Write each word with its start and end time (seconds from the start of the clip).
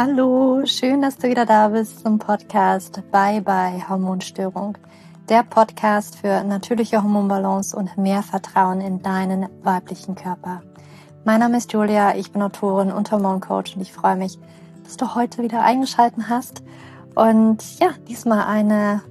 Hallo, 0.00 0.64
schön, 0.64 1.02
dass 1.02 1.16
du 1.16 1.26
wieder 1.28 1.44
da 1.44 1.70
bist 1.70 2.04
zum 2.04 2.20
Podcast 2.20 3.02
Bye 3.10 3.40
Bye 3.42 3.88
Hormonstörung. 3.88 4.78
Der 5.28 5.42
Podcast 5.42 6.18
für 6.18 6.44
natürliche 6.44 7.02
Hormonbalance 7.02 7.76
und 7.76 7.98
mehr 7.98 8.22
Vertrauen 8.22 8.80
in 8.80 9.02
deinen 9.02 9.48
weiblichen 9.64 10.14
Körper. 10.14 10.62
Mein 11.24 11.40
Name 11.40 11.56
ist 11.56 11.72
Julia, 11.72 12.14
ich 12.14 12.30
bin 12.30 12.42
Autorin 12.42 12.92
und 12.92 13.10
Hormoncoach 13.10 13.74
und 13.74 13.82
ich 13.82 13.92
freue 13.92 14.14
mich, 14.14 14.38
dass 14.84 14.96
du 14.98 15.16
heute 15.16 15.42
wieder 15.42 15.64
eingeschalten 15.64 16.28
hast. 16.28 16.62
Und 17.16 17.80
ja, 17.80 17.88
diesmal 18.06 18.44
eine, 18.44 19.02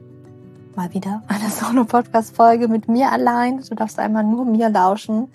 mal 0.78 0.94
wieder 0.94 1.22
eine 1.28 1.50
Solo-Podcast-Folge 1.50 2.70
mit 2.70 2.88
mir 2.88 3.12
allein. 3.12 3.62
Du 3.62 3.76
darfst 3.76 4.00
einmal 4.00 4.24
nur 4.24 4.46
mir 4.46 4.70
lauschen. 4.70 5.34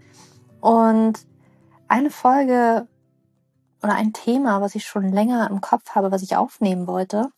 Und 0.62 1.18
eine 1.88 2.08
Folge, 2.08 2.86
oder 3.82 3.94
ein 3.94 4.12
Thema, 4.12 4.60
was 4.60 4.74
ich 4.74 4.86
schon 4.86 5.10
länger 5.12 5.48
im 5.50 5.60
Kopf 5.60 5.90
habe, 5.94 6.10
was 6.12 6.22
ich 6.22 6.36
aufnehmen 6.36 6.86
wollte, 6.86 7.30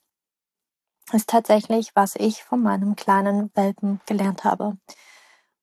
ist 1.13 1.29
tatsächlich, 1.29 1.91
was 1.95 2.17
ich 2.17 2.45
von 2.45 2.63
meinem 2.63 2.97
kleinen 2.97 3.51
Welpen 3.55 4.01
gelernt 4.07 4.45
habe. 4.45 4.77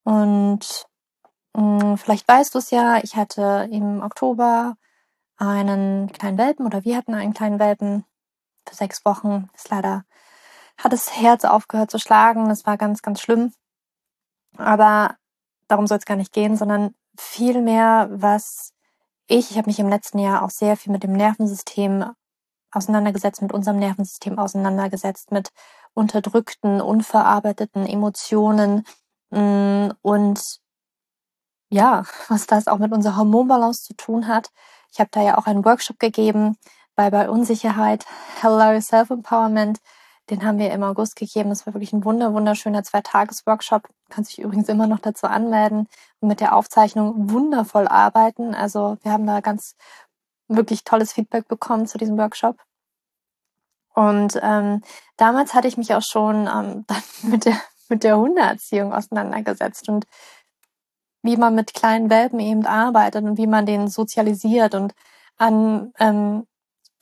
Und 0.04 0.88
mh, 1.56 1.82
hm, 1.82 1.98
vielleicht 1.98 2.28
weißt 2.28 2.54
du 2.54 2.60
es 2.60 2.72
ja, 2.72 2.98
ich 3.04 3.16
hatte 3.16 3.68
im 3.72 4.02
Oktober 4.02 4.76
einen 5.38 6.12
kleinen 6.12 6.38
Welpen 6.38 6.66
oder 6.66 6.84
wir 6.86 6.98
hatten 6.98 7.16
einen 7.16 7.34
kleinen 7.34 7.60
Welpen 7.60 8.06
für 8.68 8.76
sechs 8.76 9.06
Wochen. 9.06 9.50
Ist 9.56 9.70
leider 9.70 10.06
hat 10.78 10.94
das 10.94 11.16
Herz 11.16 11.46
aufgehört 11.46 11.92
zu 11.92 12.00
schlagen. 12.00 12.50
Das 12.50 12.66
war 12.66 12.78
ganz, 12.78 13.02
ganz 13.02 13.22
schlimm. 13.22 13.54
Aber 14.58 15.16
darum 15.68 15.88
soll 15.88 15.98
es 15.98 16.06
gar 16.06 16.18
nicht 16.18 16.34
gehen, 16.34 16.58
sondern 16.58 16.96
vielmehr, 17.18 18.10
was 18.12 18.74
ich, 19.28 19.52
ich 19.52 19.58
habe 19.58 19.70
mich 19.70 19.80
im 19.80 19.90
letzten 19.90 20.20
Jahr 20.20 20.44
auch 20.44 20.50
sehr 20.50 20.78
viel 20.78 20.92
mit 20.92 21.04
dem 21.04 21.14
Nervensystem 21.14 22.06
auseinandergesetzt, 22.72 23.42
mit 23.42 23.54
unserem 23.54 23.80
Nervensystem 23.80 24.40
auseinandergesetzt, 24.40 25.32
mit 25.32 25.50
unterdrückten, 25.94 26.82
unverarbeiteten 26.82 27.86
Emotionen 27.86 28.86
mm, 29.32 29.90
und 30.02 30.60
ja, 31.70 32.04
was 32.30 32.48
das 32.48 32.68
auch 32.68 32.78
mit 32.78 32.92
unserer 32.92 33.18
Hormonbalance 33.18 33.84
zu 33.84 33.94
tun 33.96 34.28
hat. 34.28 34.50
Ich 34.92 35.00
habe 35.00 35.10
da 35.12 35.22
ja 35.22 35.38
auch 35.38 35.46
einen 35.46 35.66
Workshop 35.66 36.00
gegeben 36.00 36.58
bei 36.96 37.10
bei 37.10 37.30
Unsicherheit, 37.30 38.06
Hello 38.42 38.80
Self-Empowerment. 38.80 39.80
Den 40.32 40.46
haben 40.46 40.58
wir 40.58 40.72
im 40.72 40.84
August 40.84 41.16
gegeben. 41.18 41.50
Das 41.50 41.68
war 41.68 41.74
wirklich 41.74 41.94
ein 41.94 42.06
wunder, 42.06 42.34
wunderschöner 42.34 42.84
Zwei-Tages-Workshop. 42.84 43.90
Kannst 44.10 44.32
dich 44.32 44.44
übrigens 44.44 44.70
immer 44.70 44.88
noch 44.88 45.00
dazu 45.00 45.28
anmelden 45.28 45.88
und 46.22 46.28
mit 46.30 46.40
der 46.40 46.56
Aufzeichnung 46.56 47.30
wundervoll 47.30 47.88
arbeiten. 47.88 48.56
Also 48.56 48.98
wir 49.04 49.12
haben 49.12 49.28
da 49.28 49.42
ganz 49.42 49.76
wirklich 50.48 50.84
tolles 50.86 51.14
Feedback 51.14 51.48
bekommen 51.48 51.86
zu 51.86 51.98
diesem 51.98 52.18
Workshop. 52.18 52.58
Und 53.94 54.40
ähm, 54.42 54.82
damals 55.18 55.54
hatte 55.54 55.68
ich 55.68 55.78
mich 55.78 55.94
auch 55.94 56.02
schon 56.02 56.48
ähm, 56.48 56.86
dann 56.88 57.04
mit 57.24 57.46
der 57.46 57.60
mit 57.92 58.04
der 58.04 58.18
Hundeerziehung 58.18 58.94
auseinandergesetzt 58.94 59.90
und 59.90 60.08
wie 61.22 61.38
man 61.38 61.54
mit 61.54 61.76
kleinen 61.76 62.10
Welpen 62.10 62.40
eben 62.40 62.66
arbeitet 62.66 63.24
und 63.26 63.38
wie 63.38 63.48
man 63.48 63.68
den 63.68 63.88
sozialisiert 63.90 64.74
und 64.74 64.94
an 65.38 65.94
ähm, 66.00 66.48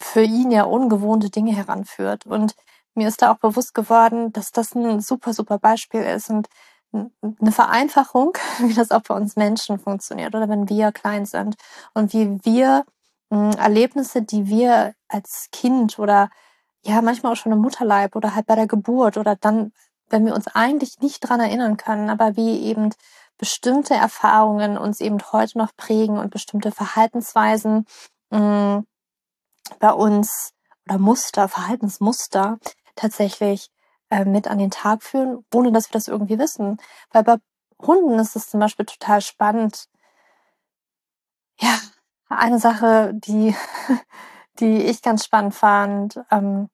für 0.02 0.24
ihn 0.24 0.52
ja 0.52 0.64
ungewohnte 0.64 1.30
Dinge 1.30 1.56
heranführt. 1.56 2.26
Und 2.26 2.56
mir 3.00 3.08
ist 3.08 3.22
da 3.22 3.32
auch 3.32 3.38
bewusst 3.38 3.74
geworden, 3.74 4.34
dass 4.34 4.52
das 4.52 4.76
ein 4.76 5.00
super, 5.00 5.34
super 5.34 5.58
Beispiel 5.58 6.02
ist 6.02 6.30
und 6.30 6.48
eine 6.92 7.52
Vereinfachung, 7.52 8.38
wie 8.60 8.74
das 8.74 8.92
auch 8.92 9.02
bei 9.02 9.16
uns 9.16 9.36
Menschen 9.36 9.80
funktioniert 9.80 10.36
oder 10.36 10.50
wenn 10.50 10.68
wir 10.70 10.92
klein 10.92 11.26
sind 11.26 11.56
und 11.94 12.14
wie 12.14 12.44
wir 12.44 12.86
hm, 13.32 13.52
Erlebnisse, 13.52 14.22
die 14.22 14.48
wir 14.48 14.94
als 15.08 15.48
Kind 15.52 15.98
oder 15.98 16.30
ja 16.84 17.02
manchmal 17.02 17.34
auch 17.34 17.38
schon 17.38 17.52
im 17.52 17.60
Mutterleib 17.60 18.16
oder 18.16 18.36
halt 18.36 18.48
bei 18.48 18.56
der 18.56 18.68
Geburt 18.68 19.18
oder 19.18 19.36
dann, 19.36 19.72
wenn 20.10 20.26
wir 20.26 20.36
uns 20.36 20.48
eigentlich 20.48 21.00
nicht 21.00 21.20
dran 21.22 21.40
erinnern 21.40 21.78
können, 21.78 22.10
aber 22.10 22.36
wie 22.36 22.60
eben 22.64 22.90
bestimmte 23.38 23.94
Erfahrungen 23.94 24.78
uns 24.78 25.00
eben 25.00 25.20
heute 25.32 25.58
noch 25.58 25.76
prägen 25.78 26.18
und 26.18 26.32
bestimmte 26.32 26.72
Verhaltensweisen 26.72 27.86
mh, 28.32 28.40
hm, 28.40 28.88
bei 29.80 29.92
uns 29.92 30.52
oder 30.90 30.98
Muster, 30.98 31.48
Verhaltensmuster, 31.48 32.58
tatsächlich 32.96 33.70
äh, 34.10 34.26
mit 34.26 34.48
an 34.48 34.58
den 34.60 34.72
Tag 34.72 35.04
führen, 35.04 35.46
ohne 35.54 35.72
dass 35.72 35.90
wir 35.90 35.94
das 35.94 36.08
irgendwie 36.08 36.40
wissen. 36.40 36.78
Weil 37.12 37.24
bei 37.24 37.38
Hunden 37.82 38.20
ist 38.20 38.36
es 38.36 38.50
zum 38.50 38.60
Beispiel 38.60 38.86
total 38.86 39.22
spannend. 39.22 39.88
Ja, 41.60 41.80
eine 42.30 42.60
Sache, 42.60 43.12
die, 43.14 43.56
die 44.60 44.84
ich 44.84 45.02
ganz 45.02 45.26
spannend 45.26 45.56
fand, 45.56 46.20
ähm, 46.32 46.70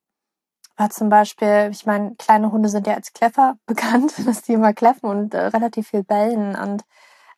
war 0.77 0.89
zum 0.89 1.09
Beispiel, 1.09 1.69
ich 1.71 1.85
meine, 1.85 2.15
kleine 2.15 2.51
Hunde 2.51 2.69
sind 2.69 2.87
ja 2.87 2.95
als 2.95 3.13
Kläffer 3.13 3.57
bekannt, 3.65 4.13
dass 4.25 4.41
die 4.43 4.53
immer 4.53 4.73
kläffen 4.73 5.09
und 5.09 5.33
äh, 5.33 5.47
relativ 5.47 5.89
viel 5.89 6.03
bellen. 6.03 6.55
Und 6.55 6.83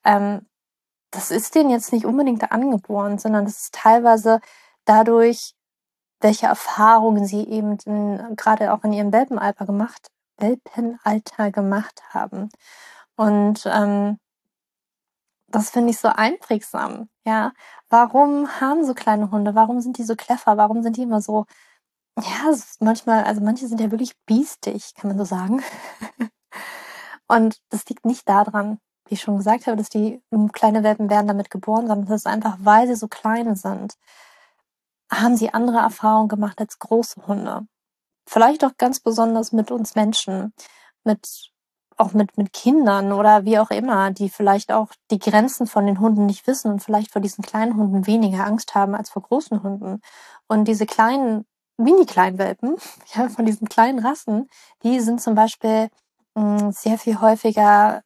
ähm, 0.05 0.47
das 1.11 1.31
ist 1.31 1.55
denen 1.55 1.69
jetzt 1.69 1.93
nicht 1.93 2.05
unbedingt 2.05 2.51
angeboren, 2.51 3.17
sondern 3.17 3.45
das 3.45 3.61
ist 3.61 3.73
teilweise 3.73 4.41
dadurch 4.85 5.56
welche 6.19 6.47
Erfahrungen 6.47 7.25
sie 7.25 7.47
eben 7.47 7.77
in, 7.85 8.35
gerade 8.35 8.73
auch 8.73 8.83
in 8.83 8.93
ihrem 8.93 9.11
Welpenalter 9.13 9.65
gemacht, 9.65 10.09
Welpenalter 10.37 11.51
gemacht 11.51 12.01
haben. 12.13 12.49
Und 13.15 13.63
ähm, 13.65 14.19
das 15.49 15.69
finde 15.69 15.91
ich 15.91 15.99
so 15.99 16.09
einprägsam. 16.09 17.09
Ja, 17.25 17.53
warum 17.89 18.59
haben 18.59 18.85
so 18.85 18.93
kleine 18.93 19.31
Hunde? 19.31 19.55
Warum 19.55 19.81
sind 19.81 19.97
die 19.97 20.03
so 20.03 20.15
clever? 20.15 20.57
Warum 20.57 20.83
sind 20.83 20.97
die 20.97 21.03
immer 21.03 21.21
so? 21.21 21.45
Ja, 22.19 22.53
manchmal, 22.79 23.23
also 23.23 23.41
manche 23.41 23.67
sind 23.67 23.79
ja 23.81 23.91
wirklich 23.91 24.13
biestig, 24.25 24.95
kann 24.95 25.09
man 25.09 25.17
so 25.19 25.25
sagen. 25.25 25.63
Und 27.27 27.61
das 27.69 27.85
liegt 27.87 28.05
nicht 28.05 28.27
daran, 28.27 28.79
wie 29.07 29.15
ich 29.15 29.21
schon 29.21 29.37
gesagt 29.37 29.67
habe, 29.67 29.77
dass 29.77 29.89
die 29.89 30.21
kleine 30.53 30.83
Welpen 30.83 31.09
werden 31.09 31.27
damit 31.27 31.51
geboren, 31.51 31.87
sondern 31.87 32.07
das 32.07 32.21
ist 32.21 32.27
einfach, 32.27 32.57
weil 32.61 32.87
sie 32.87 32.95
so 32.95 33.07
klein 33.07 33.55
sind 33.55 33.95
haben 35.11 35.37
sie 35.37 35.53
andere 35.53 35.77
Erfahrungen 35.77 36.27
gemacht 36.27 36.59
als 36.59 36.79
große 36.79 37.27
Hunde. 37.27 37.67
Vielleicht 38.27 38.65
auch 38.65 38.77
ganz 38.77 38.99
besonders 38.99 39.51
mit 39.51 39.71
uns 39.71 39.95
Menschen, 39.95 40.53
mit 41.03 41.51
auch 41.97 42.13
mit, 42.13 42.37
mit 42.37 42.53
Kindern 42.53 43.11
oder 43.11 43.45
wie 43.45 43.59
auch 43.59 43.71
immer, 43.71 44.11
die 44.11 44.29
vielleicht 44.29 44.71
auch 44.71 44.91
die 45.11 45.19
Grenzen 45.19 45.67
von 45.67 45.85
den 45.85 45.99
Hunden 45.99 46.27
nicht 46.27 46.45
wissen 46.47 46.71
und 46.71 46.83
vielleicht 46.83 47.11
vor 47.11 47.21
diesen 47.21 47.43
kleinen 47.43 47.75
Hunden 47.75 48.05
weniger 48.05 48.45
Angst 48.45 48.75
haben 48.75 48.95
als 48.95 49.09
vor 49.09 49.23
großen 49.23 49.63
Hunden. 49.63 50.01
Und 50.47 50.65
diese 50.67 50.85
kleinen, 50.85 51.45
Mini-Kleinwelpen, 51.77 52.77
ja, 53.15 53.29
von 53.29 53.45
diesen 53.45 53.67
kleinen 53.67 53.99
Rassen, 53.99 54.47
die 54.83 54.99
sind 54.99 55.21
zum 55.21 55.35
Beispiel 55.35 55.89
mh, 56.35 56.61
hm, 56.61 56.71
sehr 56.71 56.97
viel 56.99 57.19
häufiger, 57.21 58.03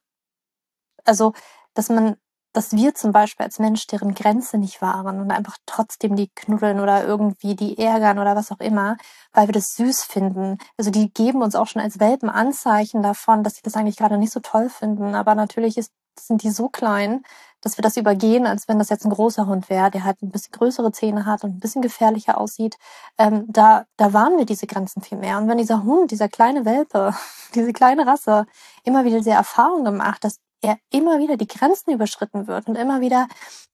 also, 1.04 1.32
dass 1.74 1.88
man 1.88 2.16
dass 2.52 2.72
wir 2.72 2.94
zum 2.94 3.12
Beispiel 3.12 3.44
als 3.44 3.58
Mensch 3.58 3.86
deren 3.86 4.14
Grenze 4.14 4.58
nicht 4.58 4.82
wahren 4.82 5.20
und 5.20 5.30
einfach 5.30 5.56
trotzdem 5.66 6.16
die 6.16 6.28
knuddeln 6.34 6.80
oder 6.80 7.04
irgendwie 7.04 7.56
die 7.56 7.78
ärgern 7.78 8.18
oder 8.18 8.36
was 8.36 8.52
auch 8.52 8.60
immer, 8.60 8.96
weil 9.32 9.48
wir 9.48 9.52
das 9.54 9.74
süß 9.74 10.02
finden. 10.04 10.58
Also 10.76 10.90
die 10.90 11.12
geben 11.12 11.42
uns 11.42 11.54
auch 11.54 11.66
schon 11.66 11.82
als 11.82 11.98
Welpen 11.98 12.28
Anzeichen 12.28 13.02
davon, 13.02 13.42
dass 13.42 13.54
sie 13.54 13.62
das 13.62 13.74
eigentlich 13.74 13.96
gerade 13.96 14.18
nicht 14.18 14.32
so 14.32 14.40
toll 14.40 14.68
finden. 14.68 15.14
Aber 15.14 15.34
natürlich 15.34 15.78
ist, 15.78 15.92
sind 16.18 16.42
die 16.42 16.50
so 16.50 16.68
klein, 16.68 17.22
dass 17.62 17.78
wir 17.78 17.82
das 17.82 17.96
übergehen, 17.96 18.46
als 18.46 18.68
wenn 18.68 18.78
das 18.78 18.90
jetzt 18.90 19.06
ein 19.06 19.12
großer 19.12 19.46
Hund 19.46 19.70
wäre, 19.70 19.90
der 19.90 20.04
halt 20.04 20.20
ein 20.20 20.30
bisschen 20.30 20.52
größere 20.52 20.92
Zähne 20.92 21.24
hat 21.24 21.44
und 21.44 21.56
ein 21.56 21.60
bisschen 21.60 21.80
gefährlicher 21.80 22.38
aussieht. 22.38 22.76
Ähm, 23.18 23.44
da, 23.48 23.86
da 23.96 24.12
waren 24.12 24.36
wir 24.36 24.44
diese 24.44 24.66
Grenzen 24.66 25.00
viel 25.00 25.16
mehr. 25.16 25.38
Und 25.38 25.48
wenn 25.48 25.58
dieser 25.58 25.84
Hund, 25.84 26.10
dieser 26.10 26.28
kleine 26.28 26.64
Welpe, 26.64 27.14
diese 27.54 27.72
kleine 27.72 28.06
Rasse 28.06 28.46
immer 28.84 29.04
wieder 29.04 29.18
diese 29.18 29.30
Erfahrung 29.30 29.84
gemacht, 29.84 30.24
dass 30.24 30.38
er 30.62 30.78
immer 30.90 31.18
wieder 31.18 31.36
die 31.36 31.46
Grenzen 31.46 31.92
überschritten 31.92 32.46
wird 32.46 32.68
und 32.68 32.76
immer 32.76 33.00
wieder, 33.00 33.28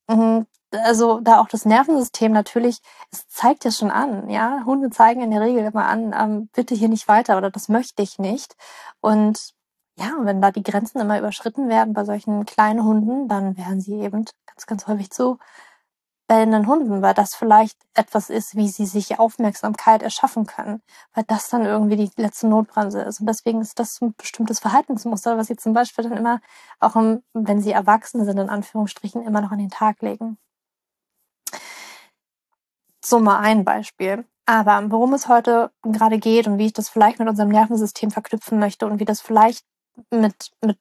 mhm, 0.09 0.47
also 0.73 1.21
da 1.21 1.41
auch 1.41 1.49
das 1.49 1.65
Nervensystem 1.65 2.33
natürlich, 2.33 2.81
es 3.13 3.29
zeigt 3.29 3.65
ja 3.65 3.71
schon 3.71 3.91
an, 3.91 4.29
ja. 4.31 4.63
Hunde 4.65 4.91
zeigen 4.91 5.23
in 5.23 5.31
der 5.31 5.41
Regel 5.41 5.65
immer 5.65 5.87
an, 5.87 6.15
ähm, 6.19 6.49
bitte 6.55 6.75
hier 6.75 6.89
nicht 6.89 7.09
weiter 7.09 7.39
oder 7.39 7.51
das 7.51 7.69
möchte 7.69 8.03
ich 8.03 8.19
nicht. 8.19 8.57
Und 9.01 9.55
ja, 9.99 10.13
wenn 10.21 10.41
da 10.41 10.51
die 10.53 10.63
Grenzen 10.63 11.01
immer 11.01 11.19
überschritten 11.19 11.69
werden 11.69 11.95
bei 11.95 12.05
solchen 12.05 12.47
kleinen 12.47 12.85
Hunden, 12.85 13.29
dann 13.29 13.57
werden 13.57 13.81
sie 13.81 13.95
eben 14.01 14.25
ganz, 14.47 14.67
ganz 14.67 14.87
häufig 14.87 15.11
zu 15.11 15.39
bellenden 16.29 16.67
Hunden, 16.67 17.03
weil 17.03 17.15
das 17.15 17.35
vielleicht 17.35 17.77
etwas 17.95 18.31
ist, 18.31 18.55
wie 18.55 18.69
sie 18.69 18.87
sich 18.87 19.19
Aufmerksamkeit 19.19 20.03
erschaffen 20.03 20.47
können, 20.47 20.83
weil 21.15 21.25
das 21.27 21.49
dann 21.49 21.65
irgendwie 21.65 21.97
die 21.97 22.11
letzte 22.17 22.47
Notbremse 22.47 23.01
ist. 23.03 23.21
Und 23.21 23.27
deswegen 23.27 23.61
ist 23.63 23.79
das 23.79 24.01
ein 24.01 24.15
bestimmtes 24.15 24.61
Verhaltensmuster, 24.61 25.37
was 25.39 25.49
sie 25.49 25.57
zum 25.57 25.73
Beispiel 25.73 26.05
dann 26.05 26.17
immer, 26.17 26.41
auch 26.81 26.95
im, 26.97 27.23
wenn 27.33 27.63
sie 27.63 27.73
erwachsen 27.73 28.25
sind, 28.25 28.39
in 28.39 28.51
Anführungsstrichen, 28.51 29.23
immer 29.23 29.41
noch 29.41 29.51
an 29.51 29.59
den 29.59 29.71
Tag 29.71 30.03
legen. 30.03 30.39
So 33.03 33.19
mal 33.19 33.39
ein 33.41 33.65
Beispiel. 33.65 34.27
Aber 34.45 34.83
worum 34.91 35.15
es 35.15 35.29
heute 35.29 35.71
gerade 35.83 36.19
geht 36.19 36.47
und 36.47 36.59
wie 36.59 36.67
ich 36.67 36.73
das 36.75 36.91
vielleicht 36.91 37.19
mit 37.19 37.29
unserem 37.29 37.49
Nervensystem 37.49 38.11
verknüpfen 38.11 38.59
möchte 38.59 38.87
und 38.87 39.01
wie 39.01 39.05
das 39.05 39.21
vielleicht 39.21 39.65
mit, 40.11 40.51
mit 40.63 40.79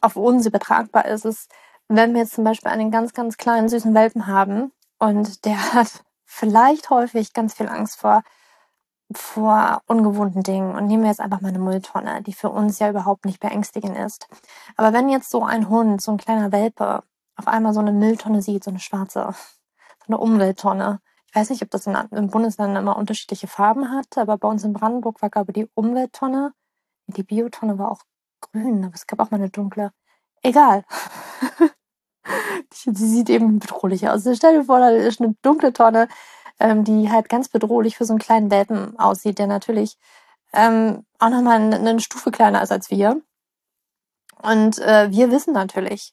auf 0.00 0.16
uns 0.16 0.46
übertragbar 0.46 1.06
ist, 1.06 1.24
ist, 1.24 1.50
wenn 1.88 2.12
wir 2.14 2.22
jetzt 2.22 2.34
zum 2.34 2.44
Beispiel 2.44 2.70
einen 2.70 2.90
ganz, 2.90 3.12
ganz 3.12 3.36
kleinen 3.36 3.68
süßen 3.68 3.94
Welpen 3.94 4.26
haben, 4.26 4.72
und 5.00 5.44
der 5.44 5.72
hat 5.74 6.04
vielleicht 6.24 6.90
häufig 6.90 7.32
ganz 7.32 7.54
viel 7.54 7.68
Angst 7.68 7.98
vor, 7.98 8.22
vor 9.12 9.82
ungewohnten 9.86 10.44
Dingen. 10.44 10.76
Und 10.76 10.86
nehmen 10.86 11.02
wir 11.02 11.10
jetzt 11.10 11.20
einfach 11.20 11.40
mal 11.40 11.48
eine 11.48 11.58
Mülltonne, 11.58 12.22
die 12.22 12.32
für 12.32 12.50
uns 12.50 12.78
ja 12.78 12.88
überhaupt 12.90 13.24
nicht 13.24 13.40
beängstigend 13.40 13.96
ist. 13.98 14.28
Aber 14.76 14.92
wenn 14.92 15.08
jetzt 15.08 15.30
so 15.30 15.42
ein 15.44 15.68
Hund, 15.68 16.00
so 16.00 16.12
ein 16.12 16.18
kleiner 16.18 16.52
Welpe, 16.52 17.02
auf 17.36 17.48
einmal 17.48 17.74
so 17.74 17.80
eine 17.80 17.92
Mülltonne 17.92 18.42
sieht, 18.42 18.62
so 18.62 18.70
eine 18.70 18.78
schwarze, 18.78 19.28
so 19.32 20.06
eine 20.06 20.18
Umwelttonne. 20.18 21.00
Ich 21.26 21.34
weiß 21.34 21.50
nicht, 21.50 21.62
ob 21.62 21.70
das 21.70 21.86
in, 21.86 21.94
im 21.94 22.28
Bundesland 22.28 22.76
immer 22.76 22.96
unterschiedliche 22.96 23.48
Farben 23.48 23.90
hat, 23.90 24.18
aber 24.18 24.36
bei 24.36 24.48
uns 24.48 24.64
in 24.64 24.72
Brandenburg 24.72 25.22
war, 25.22 25.30
glaube 25.30 25.52
ich, 25.52 25.54
die 25.54 25.70
Umwelttonne. 25.74 26.52
Die 27.06 27.22
Biotonne 27.22 27.78
war 27.78 27.90
auch 27.90 28.02
grün, 28.40 28.84
aber 28.84 28.94
es 28.94 29.06
gab 29.06 29.20
auch 29.20 29.30
mal 29.30 29.38
eine 29.38 29.50
dunkle. 29.50 29.92
Egal. 30.42 30.84
Sie 32.72 32.92
sieht 32.92 33.30
eben 33.30 33.58
bedrohlich 33.58 34.08
aus. 34.08 34.22
Stell 34.34 34.58
dir 34.58 34.64
vor, 34.64 34.80
da 34.80 34.90
ist 34.90 35.20
eine 35.20 35.34
dunkle 35.42 35.72
Tonne, 35.72 36.08
ähm, 36.58 36.84
die 36.84 37.10
halt 37.10 37.28
ganz 37.28 37.48
bedrohlich 37.48 37.96
für 37.96 38.04
so 38.04 38.12
einen 38.12 38.20
kleinen 38.20 38.50
Welpen 38.50 38.98
aussieht, 38.98 39.38
der 39.38 39.46
natürlich 39.46 39.96
ähm, 40.52 41.04
auch 41.18 41.30
nochmal 41.30 41.60
eine, 41.60 41.76
eine 41.76 42.00
Stufe 42.00 42.30
kleiner 42.30 42.62
ist 42.62 42.72
als 42.72 42.90
wir. 42.90 43.20
Und 44.42 44.78
äh, 44.78 45.10
wir 45.10 45.30
wissen 45.30 45.52
natürlich, 45.52 46.12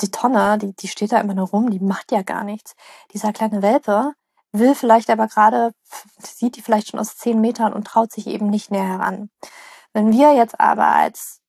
die 0.00 0.10
Tonne, 0.10 0.58
die, 0.58 0.74
die 0.74 0.88
steht 0.88 1.12
da 1.12 1.20
immer 1.20 1.34
nur 1.34 1.48
rum, 1.48 1.70
die 1.70 1.80
macht 1.80 2.12
ja 2.12 2.22
gar 2.22 2.44
nichts. 2.44 2.74
Dieser 3.12 3.32
kleine 3.32 3.62
Welpe 3.62 4.12
will 4.52 4.74
vielleicht 4.74 5.10
aber 5.10 5.28
gerade, 5.28 5.72
sieht 6.18 6.56
die 6.56 6.62
vielleicht 6.62 6.88
schon 6.90 7.00
aus 7.00 7.16
zehn 7.16 7.40
Metern 7.40 7.72
und 7.72 7.86
traut 7.86 8.12
sich 8.12 8.26
eben 8.26 8.48
nicht 8.48 8.70
näher 8.70 8.86
heran. 8.86 9.30
Wenn 9.92 10.12
wir 10.12 10.34
jetzt 10.34 10.58
aber 10.60 10.86
als 10.86 11.40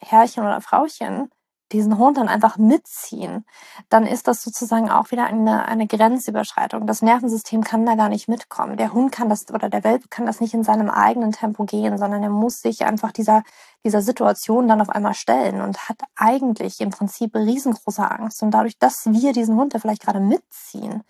Herrchen 0.00 0.44
oder 0.44 0.60
Frauchen 0.60 1.30
diesen 1.72 1.98
Hund 1.98 2.16
dann 2.16 2.28
einfach 2.28 2.56
mitziehen, 2.56 3.44
dann 3.88 4.06
ist 4.06 4.26
das 4.28 4.42
sozusagen 4.42 4.90
auch 4.90 5.10
wieder 5.10 5.24
eine, 5.24 5.66
eine 5.66 5.86
Grenzüberschreitung. 5.86 6.86
Das 6.86 7.02
Nervensystem 7.02 7.62
kann 7.62 7.84
da 7.84 7.94
gar 7.94 8.08
nicht 8.08 8.28
mitkommen. 8.28 8.76
Der 8.76 8.92
Hund 8.92 9.12
kann 9.12 9.28
das 9.28 9.48
oder 9.52 9.68
der 9.68 9.84
Welpe 9.84 10.08
kann 10.08 10.26
das 10.26 10.40
nicht 10.40 10.54
in 10.54 10.64
seinem 10.64 10.88
eigenen 10.88 11.32
Tempo 11.32 11.64
gehen, 11.64 11.98
sondern 11.98 12.22
er 12.22 12.30
muss 12.30 12.62
sich 12.62 12.84
einfach 12.84 13.12
dieser, 13.12 13.42
dieser 13.84 14.00
Situation 14.00 14.68
dann 14.68 14.80
auf 14.80 14.88
einmal 14.88 15.14
stellen 15.14 15.60
und 15.60 15.88
hat 15.88 16.00
eigentlich 16.16 16.80
im 16.80 16.90
Prinzip 16.90 17.34
riesengroße 17.34 18.10
Angst. 18.10 18.42
Und 18.42 18.52
dadurch, 18.52 18.78
dass 18.78 19.06
wir 19.06 19.32
diesen 19.32 19.56
Hund 19.56 19.74
da 19.74 19.78
vielleicht 19.78 20.02
gerade 20.02 20.20
mitziehen, 20.20 21.02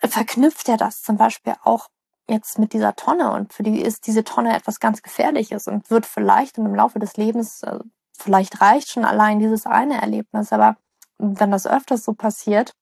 verknüpft 0.00 0.68
er 0.68 0.76
das 0.76 1.02
zum 1.02 1.16
Beispiel 1.16 1.54
auch 1.62 1.88
jetzt 2.28 2.58
mit 2.58 2.72
dieser 2.72 2.94
Tonne 2.94 3.32
und 3.32 3.52
für 3.52 3.62
die 3.62 3.80
ist 3.80 4.06
diese 4.06 4.22
Tonne 4.22 4.54
etwas 4.54 4.80
ganz 4.80 5.02
Gefährliches 5.02 5.66
und 5.66 5.90
wird 5.90 6.04
vielleicht 6.04 6.58
im 6.58 6.74
Laufe 6.74 6.98
des 6.98 7.16
Lebens 7.16 7.62
äh, 7.62 7.78
vielleicht 8.18 8.60
reicht 8.60 8.90
schon 8.90 9.04
allein 9.04 9.38
dieses 9.38 9.66
eine 9.66 10.00
Erlebnis, 10.00 10.52
aber 10.52 10.76
wenn 11.18 11.50
das 11.50 11.66
öfters 11.66 12.04
so 12.04 12.14
passiert, 12.14 12.74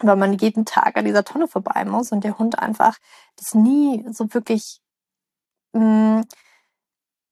weil 0.00 0.16
man 0.16 0.34
jeden 0.34 0.64
Tag 0.64 0.96
an 0.96 1.04
dieser 1.04 1.24
Tonne 1.24 1.48
vorbei 1.48 1.84
muss 1.84 2.12
und 2.12 2.24
der 2.24 2.38
Hund 2.38 2.58
einfach 2.58 2.98
das 3.36 3.54
nie 3.54 4.06
so 4.12 4.32
wirklich 4.34 4.80
mh, 5.72 6.20
mm, 6.20 6.24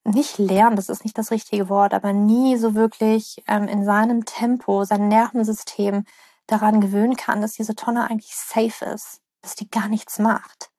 nicht 0.07 0.39
lernt, 0.39 0.79
das 0.79 0.91
ist 0.91 1.05
nicht 1.05 1.17
das 1.17 1.31
richtige 1.31 1.69
Wort, 1.71 1.95
aber 1.95 2.13
nie 2.13 2.57
so 2.59 2.75
wirklich 2.75 3.43
ähm, 3.47 3.69
in 3.69 3.85
seinem 3.85 4.25
Tempo, 4.27 4.85
sein 4.85 5.09
Nervensystem 5.09 6.05
daran 6.47 6.81
gewöhnen 6.81 7.17
kann, 7.17 7.41
dass 7.41 7.55
diese 7.55 7.75
Tonne 7.75 8.11
eigentlich 8.11 8.35
safe 8.35 8.85
ist, 8.87 9.21
dass 9.43 9.55
die 9.55 9.71
gar 9.71 9.89
nichts 9.89 10.19
macht 10.19 10.74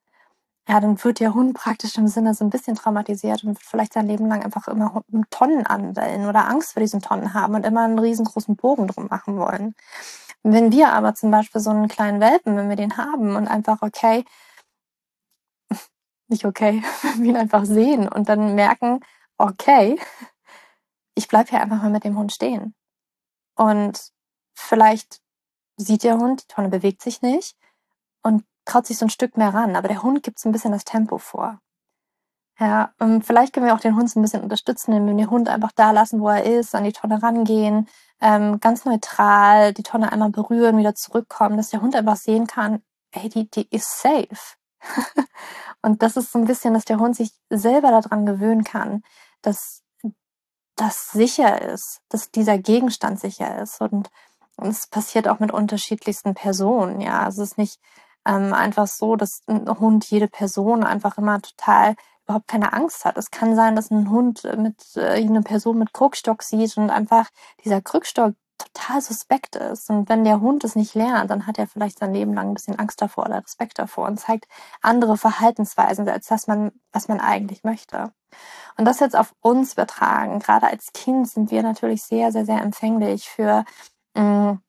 ja, 0.68 0.80
dann 0.80 1.02
wird 1.02 1.20
der 1.20 1.34
Hund 1.34 1.54
praktisch 1.54 1.96
im 1.96 2.08
Sinne 2.08 2.34
so 2.34 2.44
ein 2.44 2.50
bisschen 2.50 2.74
traumatisiert 2.74 3.44
und 3.44 3.50
wird 3.50 3.62
vielleicht 3.62 3.92
sein 3.92 4.08
Leben 4.08 4.26
lang 4.26 4.42
einfach 4.42 4.66
immer 4.66 5.02
Tonnen 5.30 5.64
anbellen 5.66 6.26
oder 6.26 6.48
Angst 6.48 6.72
vor 6.72 6.80
diesen 6.80 7.00
Tonnen 7.00 7.34
haben 7.34 7.54
und 7.54 7.64
immer 7.64 7.84
einen 7.84 7.98
riesengroßen 7.98 8.56
Bogen 8.56 8.88
drum 8.88 9.06
machen 9.06 9.38
wollen. 9.38 9.74
Wenn 10.42 10.72
wir 10.72 10.92
aber 10.92 11.14
zum 11.14 11.30
Beispiel 11.30 11.60
so 11.60 11.70
einen 11.70 11.88
kleinen 11.88 12.20
Welpen, 12.20 12.56
wenn 12.56 12.68
wir 12.68 12.76
den 12.76 12.96
haben 12.96 13.36
und 13.36 13.46
einfach 13.48 13.82
okay, 13.82 14.24
nicht 16.28 16.44
okay, 16.44 16.82
wenn 17.02 17.22
wir 17.22 17.30
ihn 17.30 17.36
einfach 17.36 17.64
sehen 17.64 18.08
und 18.08 18.28
dann 18.28 18.54
merken, 18.56 19.00
okay, 19.38 20.00
ich 21.14 21.28
bleib 21.28 21.48
hier 21.50 21.60
einfach 21.60 21.82
mal 21.82 21.90
mit 21.90 22.04
dem 22.04 22.18
Hund 22.18 22.32
stehen. 22.32 22.74
Und 23.56 24.12
vielleicht 24.54 25.20
sieht 25.76 26.02
der 26.02 26.18
Hund, 26.18 26.42
die 26.42 26.54
Tonne 26.54 26.68
bewegt 26.68 27.02
sich 27.02 27.22
nicht 27.22 27.56
und 28.22 28.44
traut 28.66 28.86
sich 28.86 28.98
so 28.98 29.06
ein 29.06 29.10
Stück 29.10 29.36
mehr 29.36 29.54
ran, 29.54 29.76
aber 29.76 29.88
der 29.88 30.02
Hund 30.02 30.22
gibt 30.22 30.38
so 30.38 30.48
ein 30.48 30.52
bisschen 30.52 30.72
das 30.72 30.84
Tempo 30.84 31.18
vor. 31.18 31.58
Ja, 32.58 32.94
und 32.98 33.24
vielleicht 33.24 33.52
können 33.52 33.66
wir 33.66 33.74
auch 33.74 33.80
den 33.80 33.96
Hund 33.96 34.10
so 34.10 34.18
ein 34.18 34.22
bisschen 34.22 34.42
unterstützen, 34.42 34.92
indem 34.92 35.16
wir 35.16 35.24
den 35.26 35.30
Hund 35.30 35.48
einfach 35.48 35.72
da 35.72 35.90
lassen, 35.90 36.20
wo 36.20 36.28
er 36.28 36.44
ist, 36.44 36.74
an 36.74 36.84
die 36.84 36.92
Tonne 36.92 37.22
rangehen, 37.22 37.86
ähm, 38.20 38.60
ganz 38.60 38.84
neutral 38.86 39.74
die 39.74 39.82
Tonne 39.82 40.10
einmal 40.10 40.30
berühren, 40.30 40.78
wieder 40.78 40.94
zurückkommen, 40.94 41.58
dass 41.58 41.70
der 41.70 41.82
Hund 41.82 41.94
einfach 41.94 42.16
sehen 42.16 42.46
kann, 42.46 42.82
hey, 43.12 43.28
die, 43.28 43.50
die 43.50 43.68
ist 43.74 44.00
safe. 44.00 44.56
und 45.82 46.02
das 46.02 46.16
ist 46.16 46.32
so 46.32 46.38
ein 46.38 46.46
bisschen, 46.46 46.72
dass 46.72 46.86
der 46.86 46.98
Hund 46.98 47.14
sich 47.16 47.32
selber 47.50 47.90
daran 47.90 48.24
gewöhnen 48.24 48.64
kann, 48.64 49.02
dass 49.42 49.82
das 50.76 51.10
sicher 51.10 51.60
ist, 51.60 52.00
dass 52.08 52.30
dieser 52.30 52.58
Gegenstand 52.58 53.20
sicher 53.20 53.60
ist. 53.60 53.80
Und 53.80 54.10
es 54.56 54.86
passiert 54.86 55.28
auch 55.28 55.40
mit 55.40 55.52
unterschiedlichsten 55.52 56.34
Personen. 56.34 57.00
Ja, 57.00 57.24
also 57.24 57.42
es 57.42 57.52
ist 57.52 57.58
nicht 57.58 57.80
ähm, 58.26 58.52
einfach 58.52 58.86
so, 58.86 59.16
dass 59.16 59.42
ein 59.46 59.68
Hund 59.78 60.04
jede 60.10 60.28
Person 60.28 60.84
einfach 60.84 61.18
immer 61.18 61.40
total 61.40 61.94
überhaupt 62.24 62.48
keine 62.48 62.72
Angst 62.72 63.04
hat. 63.04 63.16
Es 63.16 63.30
kann 63.30 63.54
sein, 63.54 63.76
dass 63.76 63.90
ein 63.90 64.10
Hund 64.10 64.42
mit 64.58 64.96
äh, 64.96 65.24
eine 65.24 65.42
Person 65.42 65.78
mit 65.78 65.92
Krückstock 65.92 66.42
sieht 66.42 66.76
und 66.76 66.90
einfach 66.90 67.28
dieser 67.64 67.80
Krückstock 67.80 68.34
total 68.58 69.00
suspekt 69.00 69.56
ist. 69.56 69.90
Und 69.90 70.08
wenn 70.08 70.24
der 70.24 70.40
Hund 70.40 70.64
es 70.64 70.76
nicht 70.76 70.94
lernt, 70.94 71.30
dann 71.30 71.46
hat 71.46 71.58
er 71.58 71.66
vielleicht 71.66 71.98
sein 71.98 72.14
Leben 72.14 72.34
lang 72.34 72.48
ein 72.48 72.54
bisschen 72.54 72.78
Angst 72.78 73.00
davor 73.00 73.26
oder 73.26 73.42
Respekt 73.42 73.78
davor 73.78 74.06
und 74.06 74.18
zeigt 74.18 74.46
andere 74.82 75.16
Verhaltensweisen, 75.16 76.08
als 76.08 76.26
das 76.28 76.46
man, 76.46 76.72
was 76.92 77.08
man 77.08 77.20
eigentlich 77.20 77.64
möchte. 77.64 78.12
Und 78.76 78.86
das 78.86 79.00
jetzt 79.00 79.16
auf 79.16 79.34
uns 79.40 79.74
übertragen. 79.74 80.40
Gerade 80.40 80.68
als 80.68 80.92
Kind 80.92 81.28
sind 81.28 81.50
wir 81.50 81.62
natürlich 81.62 82.02
sehr, 82.02 82.32
sehr, 82.32 82.46
sehr 82.46 82.62
empfänglich 82.62 83.28
für 83.28 83.64
mh, 84.14 84.52
mm, 84.52 84.60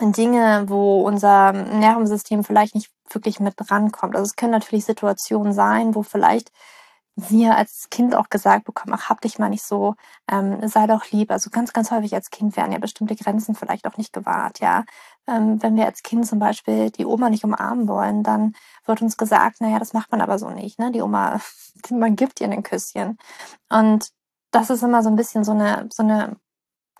Dinge, 0.00 0.64
wo 0.68 1.02
unser 1.02 1.52
Nervensystem 1.52 2.44
vielleicht 2.44 2.74
nicht 2.74 2.90
wirklich 3.10 3.40
mit 3.40 3.54
rankommt. 3.70 4.14
Also 4.16 4.26
es 4.26 4.36
können 4.36 4.52
natürlich 4.52 4.84
Situationen 4.84 5.52
sein, 5.52 5.94
wo 5.94 6.02
vielleicht 6.02 6.50
wir 7.16 7.56
als 7.56 7.88
Kind 7.90 8.14
auch 8.14 8.28
gesagt 8.28 8.66
bekommen, 8.66 8.94
ach, 8.94 9.08
hab 9.08 9.22
dich 9.22 9.38
mal 9.38 9.48
nicht 9.48 9.62
so, 9.64 9.94
ähm, 10.30 10.68
sei 10.68 10.86
doch 10.86 11.10
lieb. 11.10 11.30
Also 11.30 11.48
ganz, 11.50 11.72
ganz 11.72 11.90
häufig 11.90 12.14
als 12.14 12.30
Kind 12.30 12.56
werden 12.56 12.72
ja 12.72 12.78
bestimmte 12.78 13.16
Grenzen 13.16 13.54
vielleicht 13.54 13.86
auch 13.86 13.96
nicht 13.96 14.12
gewahrt, 14.12 14.60
ja. 14.60 14.84
Ähm, 15.26 15.62
wenn 15.62 15.76
wir 15.76 15.86
als 15.86 16.02
Kind 16.02 16.26
zum 16.26 16.38
Beispiel 16.38 16.90
die 16.90 17.06
Oma 17.06 17.30
nicht 17.30 17.44
umarmen 17.44 17.88
wollen, 17.88 18.22
dann 18.22 18.54
wird 18.84 19.00
uns 19.02 19.16
gesagt, 19.16 19.60
naja, 19.62 19.78
das 19.78 19.94
macht 19.94 20.12
man 20.12 20.20
aber 20.20 20.38
so 20.38 20.50
nicht, 20.50 20.78
ne? 20.78 20.92
Die 20.92 21.00
Oma, 21.02 21.40
man 21.90 22.16
gibt 22.16 22.40
ihr 22.40 22.50
ein 22.50 22.62
Küsschen. 22.62 23.18
Und 23.70 24.10
das 24.50 24.70
ist 24.70 24.82
immer 24.82 25.02
so 25.02 25.08
ein 25.08 25.16
bisschen 25.16 25.44
so 25.44 25.52
eine, 25.52 25.88
so 25.92 26.02
eine 26.02 26.36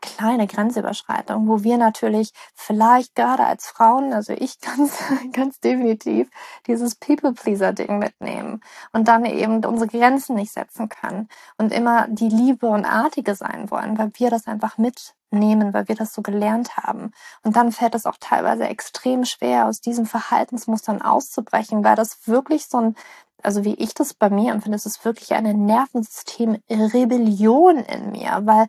kleine 0.06 0.46
Grenzüberschreitung, 0.46 1.48
wo 1.48 1.62
wir 1.62 1.76
natürlich 1.76 2.30
vielleicht 2.54 3.14
gerade 3.14 3.44
als 3.44 3.66
Frauen, 3.66 4.14
also 4.14 4.32
ich 4.32 4.58
ganz, 4.60 4.98
ganz 5.32 5.60
definitiv, 5.60 6.30
dieses 6.66 6.94
People-Pleaser-Ding 6.94 7.98
mitnehmen 7.98 8.62
und 8.92 9.08
dann 9.08 9.26
eben 9.26 9.64
unsere 9.64 9.88
Grenzen 9.88 10.36
nicht 10.36 10.52
setzen 10.52 10.88
können 10.88 11.28
und 11.58 11.72
immer 11.72 12.06
die 12.08 12.28
Liebe 12.28 12.68
und 12.68 12.86
Artige 12.86 13.34
sein 13.34 13.70
wollen, 13.70 13.98
weil 13.98 14.10
wir 14.14 14.30
das 14.30 14.46
einfach 14.46 14.78
mitnehmen, 14.78 15.74
weil 15.74 15.88
wir 15.88 15.96
das 15.96 16.14
so 16.14 16.22
gelernt 16.22 16.76
haben. 16.76 17.12
Und 17.42 17.56
dann 17.56 17.72
fällt 17.72 17.94
es 17.94 18.06
auch 18.06 18.16
teilweise 18.18 18.68
extrem 18.68 19.24
schwer, 19.24 19.66
aus 19.66 19.80
diesen 19.80 20.06
Verhaltensmustern 20.06 21.02
auszubrechen, 21.02 21.84
weil 21.84 21.96
das 21.96 22.26
wirklich 22.26 22.66
so 22.66 22.78
ein 22.78 22.96
also 23.42 23.64
wie 23.64 23.74
ich 23.74 23.92
das 23.94 24.14
bei 24.14 24.30
mir 24.30 24.52
empfinde, 24.52 24.76
ist 24.76 24.86
es 24.86 25.04
wirklich 25.04 25.34
eine 25.34 25.52
Nervensystem-Rebellion 25.54 27.78
in 27.78 28.10
mir, 28.10 28.40
weil 28.42 28.66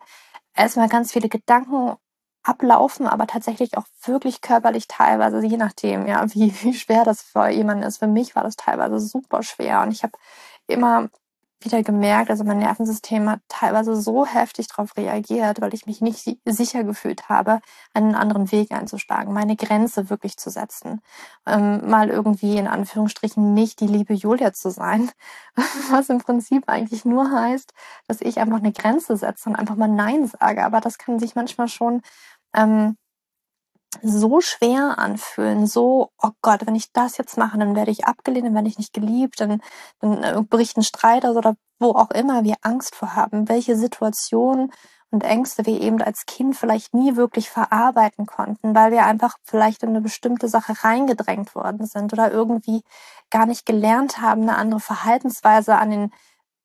erstmal 0.57 0.89
ganz 0.89 1.11
viele 1.13 1.29
Gedanken 1.29 1.95
ablaufen, 2.43 3.07
aber 3.07 3.27
tatsächlich 3.27 3.77
auch 3.77 3.85
wirklich 4.05 4.41
körperlich 4.41 4.87
teilweise, 4.87 5.45
je 5.45 5.57
nachdem, 5.57 6.07
ja, 6.07 6.25
wie, 6.33 6.53
wie 6.63 6.73
schwer 6.73 7.03
das 7.03 7.21
für 7.21 7.49
jemanden 7.49 7.83
ist. 7.83 7.97
Für 7.99 8.07
mich 8.07 8.35
war 8.35 8.43
das 8.43 8.55
teilweise 8.55 8.99
super 8.99 9.43
schwer 9.43 9.81
und 9.81 9.91
ich 9.91 10.03
habe 10.03 10.13
immer 10.67 11.09
wieder 11.61 11.81
gemerkt, 11.83 12.29
also 12.29 12.43
mein 12.43 12.59
Nervensystem 12.59 13.29
hat 13.29 13.39
teilweise 13.47 13.95
so 13.95 14.25
heftig 14.25 14.67
darauf 14.67 14.95
reagiert, 14.95 15.59
weil 15.59 15.73
ich 15.73 15.85
mich 15.85 16.01
nicht 16.01 16.37
sicher 16.45 16.83
gefühlt 16.83 17.29
habe, 17.29 17.59
einen 17.93 18.15
anderen 18.15 18.51
Weg 18.51 18.71
einzuschlagen, 18.71 19.33
meine 19.33 19.55
Grenze 19.55 20.09
wirklich 20.09 20.37
zu 20.37 20.49
setzen, 20.49 21.01
ähm, 21.47 21.89
mal 21.89 22.09
irgendwie 22.09 22.57
in 22.57 22.67
Anführungsstrichen 22.67 23.53
nicht 23.53 23.79
die 23.79 23.87
liebe 23.87 24.13
Julia 24.13 24.53
zu 24.53 24.69
sein, 24.69 25.11
was 25.89 26.09
im 26.09 26.19
Prinzip 26.19 26.63
eigentlich 26.67 27.05
nur 27.05 27.31
heißt, 27.31 27.73
dass 28.07 28.21
ich 28.21 28.39
einfach 28.39 28.57
eine 28.57 28.71
Grenze 28.71 29.17
setze 29.17 29.49
und 29.49 29.55
einfach 29.55 29.75
mal 29.75 29.87
Nein 29.87 30.27
sage. 30.27 30.63
Aber 30.63 30.81
das 30.81 30.97
kann 30.97 31.19
sich 31.19 31.35
manchmal 31.35 31.67
schon 31.67 32.01
ähm, 32.55 32.97
so 34.01 34.41
schwer 34.41 34.97
anfühlen, 34.97 35.67
so, 35.67 36.09
oh 36.21 36.31
Gott, 36.41 36.65
wenn 36.65 36.75
ich 36.75 36.91
das 36.91 37.17
jetzt 37.17 37.37
mache, 37.37 37.57
dann 37.57 37.75
werde 37.75 37.91
ich 37.91 38.05
abgelehnt, 38.05 38.45
dann 38.45 38.55
werde 38.55 38.67
ich 38.67 38.77
nicht 38.77 38.93
geliebt, 38.93 39.39
dann, 39.39 39.61
dann 39.99 40.23
äh, 40.23 40.41
bricht 40.41 40.77
ein 40.77 40.83
Streit 40.83 41.25
aus 41.25 41.35
oder 41.35 41.55
wo 41.79 41.91
auch 41.91 42.11
immer 42.11 42.43
wir 42.43 42.55
Angst 42.61 42.95
vor 42.95 43.15
haben, 43.15 43.49
welche 43.49 43.75
Situation 43.75 44.71
und 45.09 45.23
Ängste 45.23 45.65
wir 45.65 45.79
eben 45.81 46.01
als 46.01 46.25
Kind 46.25 46.55
vielleicht 46.55 46.93
nie 46.93 47.15
wirklich 47.15 47.49
verarbeiten 47.49 48.25
konnten, 48.25 48.75
weil 48.75 48.91
wir 48.91 49.05
einfach 49.05 49.37
vielleicht 49.43 49.83
in 49.83 49.89
eine 49.89 50.01
bestimmte 50.01 50.49
Sache 50.49 50.73
reingedrängt 50.83 51.55
worden 51.55 51.85
sind 51.85 52.11
oder 52.13 52.31
irgendwie 52.31 52.81
gar 53.29 53.45
nicht 53.45 53.65
gelernt 53.65 54.21
haben, 54.21 54.43
eine 54.43 54.57
andere 54.57 54.79
Verhaltensweise 54.79 55.77
an 55.77 55.89
den 55.89 56.11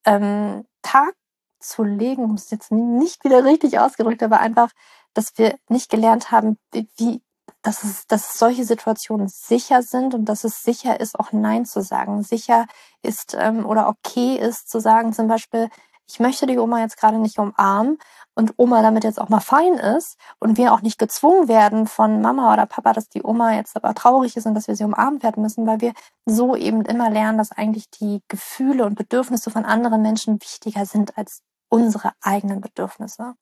ähm, 0.07 0.65
Tag 0.83 1.15
zu 1.61 1.85
legen, 1.85 2.35
es 2.35 2.51
jetzt 2.51 2.73
nicht 2.73 3.25
wieder 3.25 3.45
richtig 3.45 3.79
ausgedrückt, 3.79 4.23
aber 4.23 4.41
einfach, 4.41 4.71
dass 5.15 5.37
wir 5.37 5.57
nicht 5.69 5.91
gelernt 5.91 6.31
haben, 6.31 6.59
wie, 6.97 7.23
dass 7.63 7.85
es, 7.85 8.07
dass 8.07 8.39
solche 8.39 8.65
Situationen 8.65 9.29
sicher 9.29 9.83
sind 9.83 10.15
und 10.15 10.27
dass 10.27 10.45
es 10.45 10.63
sicher 10.63 11.01
ist, 11.01 11.19
auch 11.19 11.33
Nein 11.33 11.65
zu 11.65 11.83
sagen. 11.83 12.23
Sicher 12.23 12.67
ist 13.03 13.37
ähm, 13.39 13.67
oder 13.67 13.89
okay 13.89 14.37
ist 14.37 14.69
zu 14.69 14.81
sagen, 14.81 15.13
zum 15.13 15.29
Beispiel, 15.29 15.69
ich 16.09 16.21
möchte 16.21 16.47
die 16.47 16.59
Oma 16.59 16.81
jetzt 16.81 16.99
gerade 16.99 17.19
nicht 17.19 17.39
umarmen 17.39 17.99
und 18.35 18.55
Oma 18.57 18.83
damit 18.83 19.05
jetzt 19.05 19.21
auch 19.21 19.29
mal 19.29 19.41
fein 19.41 19.75
ist 19.75 20.19
und 20.41 20.59
wir 20.59 20.73
auch 20.73 20.83
nicht 20.83 20.99
gezwungen 20.99 21.49
werden 21.49 21.87
von 21.87 22.21
Mama 22.21 22.53
oder 22.53 22.67
Papa, 22.67 22.93
dass 22.93 23.09
die 23.09 23.23
Oma 23.23 23.55
jetzt 23.55 23.77
aber 23.77 23.95
traurig 23.95 24.37
ist 24.37 24.47
und 24.47 24.55
dass 24.55 24.69
wir 24.69 24.77
sie 24.77 24.85
umarmt 24.85 25.23
werden 25.23 25.43
müssen, 25.43 25.67
weil 25.67 25.81
wir 25.81 25.93
so 26.27 26.57
eben 26.57 26.83
immer 26.83 27.11
lernen, 27.11 27.39
dass 27.39 27.53
eigentlich 27.53 27.91
die 27.91 28.23
Gefühle 28.29 28.85
und 28.85 28.95
Bedürfnisse 28.97 29.51
von 29.51 29.65
anderen 29.65 30.03
Menschen 30.03 30.41
wichtiger 30.41 30.87
sind 30.87 31.17
als 31.17 31.43
unsere 31.69 32.13
eigenen 32.21 32.61
Bedürfnisse. 32.61 33.35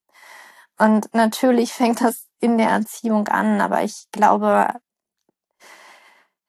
Und 0.80 1.12
natürlich 1.14 1.74
fängt 1.74 2.00
das 2.00 2.26
in 2.40 2.56
der 2.56 2.70
Erziehung 2.70 3.28
an, 3.28 3.60
aber 3.60 3.82
ich 3.82 4.06
glaube, 4.12 4.66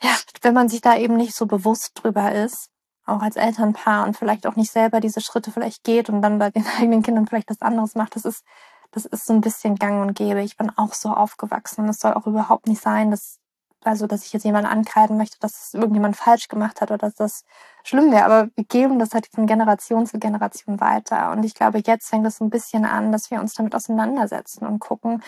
ja, 0.01 0.15
wenn 0.41 0.53
man 0.53 0.69
sich 0.69 0.79
da 0.79 0.95
eben 0.95 1.17
nicht 1.17 1.35
so 1.35 1.45
bewusst 1.45 1.91
drüber 1.95 2.31
ist, 2.31 2.69
auch 3.05 3.21
als 3.21 3.35
Elternpaar 3.35 4.05
und 4.05 4.15
vielleicht 4.15 4.47
auch 4.47 4.55
nicht 4.55 4.71
selber 4.71 5.01
diese 5.01 5.19
Schritte 5.19 5.51
vielleicht 5.51 5.83
geht 5.83 6.09
und 6.09 6.21
dann 6.21 6.39
bei 6.39 6.49
den 6.49 6.65
eigenen 6.79 7.03
Kindern 7.03 7.27
vielleicht 7.27 7.49
was 7.49 7.59
anderes 7.61 7.95
macht, 7.95 8.15
das 8.15 8.23
ist, 8.23 8.45
das 8.91 9.05
ist 9.05 9.25
so 9.25 9.33
ein 9.33 9.41
bisschen 9.41 9.75
gang 9.75 10.01
und 10.01 10.13
gäbe. 10.13 10.41
Ich 10.41 10.55
bin 10.55 10.71
auch 10.77 10.93
so 10.93 11.09
aufgewachsen 11.09 11.81
und 11.83 11.89
es 11.89 11.99
soll 11.99 12.13
auch 12.13 12.25
überhaupt 12.25 12.67
nicht 12.67 12.81
sein, 12.81 13.11
dass, 13.11 13.37
also, 13.83 14.07
dass 14.07 14.25
ich 14.25 14.33
jetzt 14.33 14.43
jemanden 14.43 14.69
ankreiden 14.69 15.17
möchte, 15.17 15.39
dass 15.39 15.67
es 15.67 15.73
irgendjemand 15.73 16.15
falsch 16.15 16.47
gemacht 16.47 16.81
hat 16.81 16.91
oder 16.91 16.97
dass 16.99 17.15
das 17.15 17.43
schlimm 17.83 18.11
wäre. 18.11 18.25
Aber 18.25 18.49
wir 18.55 18.65
geben 18.65 18.99
das 18.99 19.13
halt 19.13 19.27
von 19.27 19.47
Generation 19.47 20.05
zu 20.05 20.19
Generation 20.19 20.79
weiter. 20.79 21.31
Und 21.31 21.43
ich 21.43 21.55
glaube, 21.55 21.81
jetzt 21.85 22.09
fängt 22.09 22.25
es 22.27 22.37
so 22.37 22.45
ein 22.45 22.49
bisschen 22.49 22.85
an, 22.85 23.11
dass 23.11 23.31
wir 23.31 23.39
uns 23.39 23.53
damit 23.53 23.75
auseinandersetzen 23.75 24.65
und 24.67 24.79
gucken, 24.79 25.23